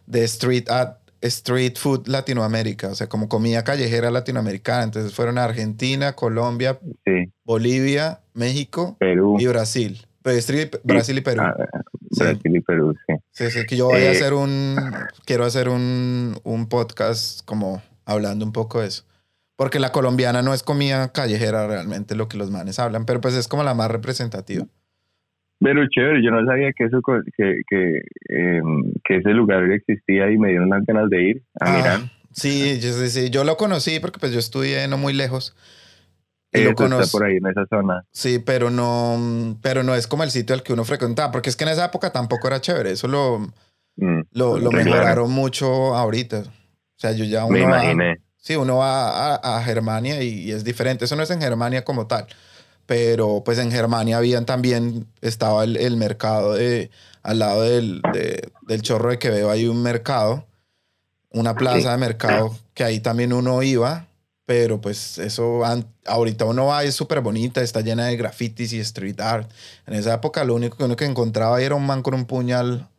[0.06, 4.84] de Street Art street food Latinoamérica, o sea, como comida callejera latinoamericana.
[4.84, 6.80] Entonces fueron a Argentina, Colombia,
[7.44, 9.38] Bolivia, México Perú.
[9.40, 10.06] y Brasil.
[10.22, 10.48] Pues,
[10.84, 11.42] Brasil y Perú.
[11.42, 11.56] Ah,
[12.18, 13.16] Brasil y Perú, sí.
[13.32, 14.76] Sí, sí, que yo voy a eh, hacer un,
[15.26, 19.04] quiero hacer un, un podcast como hablando un poco de eso.
[19.56, 23.36] Porque la colombiana no es comida callejera realmente lo que los manes hablan, pero pues
[23.36, 24.66] es como la más representativa.
[25.62, 27.02] Pero chévere, yo no sabía que eso
[27.38, 31.72] que, que, em, que ese lugar existía y me dieron las ganas de ir a
[31.72, 32.00] ah, mirar.
[32.32, 35.56] Sí, yo, sí, yo lo conocí porque pues yo estudié no muy lejos.
[36.52, 38.04] Y lo está por ahí en esa zona.
[38.12, 41.56] Sí, pero no, pero no es como el sitio al que uno frecuentaba, porque es
[41.56, 42.92] que en esa época tampoco era chévere.
[42.92, 43.40] Eso lo,
[43.98, 46.40] mm, lo, lo mejoraron mucho ahorita.
[46.40, 48.18] O sea, yo ya uno me imaginé.
[48.38, 51.06] sí, uno va a, a Germania y, y, es diferente.
[51.06, 52.26] Eso no es en Germania como tal
[52.86, 56.92] pero pues en Germania habían también, estaba el, mercado de,
[57.24, 58.02] al lado del,
[58.68, 60.46] del chorro de Quevedo hay un mercado,
[61.30, 64.08] una plaza de mercado que ahí también uno iba,
[64.46, 65.62] pero pues eso
[66.06, 69.50] ahorita uno va es súper bonita, está llena de grafitis y street art.
[69.88, 72.90] En esa época lo único que uno que encontraba era un man con un puñal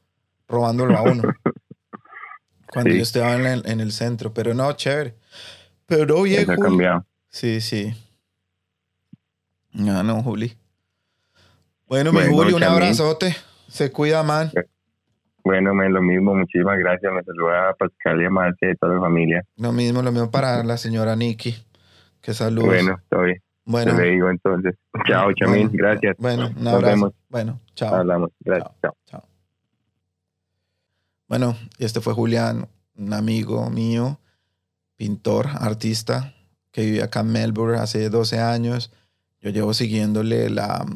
[0.49, 1.22] robándolo a uno.
[2.72, 5.14] Cuando yo estaba en el, en el, centro, pero no, chévere.
[5.85, 6.53] Pero viejo.
[7.28, 7.95] Sí, sí.
[9.73, 10.57] No, no, Juli.
[11.87, 13.35] Bueno, mi Juli, un abrazote.
[13.68, 14.51] Se cuida, man.
[15.45, 17.12] Bueno, me lo mismo, muchísimas gracias.
[17.12, 19.45] Me saluda a Pascal y a Marcia y toda la familia.
[19.57, 21.57] Lo mismo, lo mismo para la señora Nikki.
[22.20, 22.68] Que saludos.
[22.68, 23.43] Bueno, estoy.
[23.64, 23.99] Bueno.
[23.99, 24.75] Le digo entonces.
[25.07, 26.16] Chao, Chamín, gracias.
[26.18, 26.81] Bueno, un abrazo.
[26.81, 27.12] Nos vemos.
[27.29, 27.95] Bueno, chao.
[27.95, 28.31] Hablamos.
[28.41, 28.70] Gracias.
[28.81, 28.97] Chao.
[29.07, 29.25] chao.
[31.27, 34.18] Bueno, este fue Julián, un amigo mío,
[34.97, 36.35] pintor, artista,
[36.70, 38.93] que vive acá en Melbourne hace 12 años
[39.43, 40.86] yo llevo siguiéndole la,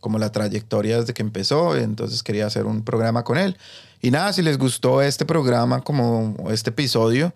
[0.00, 3.56] como la trayectoria desde que empezó, entonces quería hacer un programa con él.
[4.00, 7.34] Y nada, si les gustó este programa, como este episodio,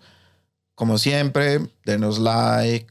[0.75, 2.87] como siempre, denos like.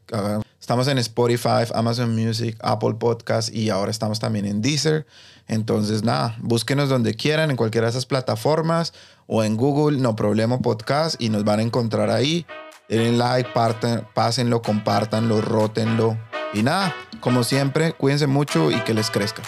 [0.60, 5.06] Estamos en Spotify, Amazon Music, Apple Podcast y ahora estamos también en Deezer.
[5.48, 8.92] Entonces, nada, búsquenos donde quieran, en cualquiera de esas plataformas
[9.26, 12.46] o en Google, no problema podcast y nos van a encontrar ahí.
[12.88, 16.16] Denle like, parten, pásenlo, compártanlo, rótenlo.
[16.54, 19.42] Y nada, como siempre, cuídense mucho y que les crezca.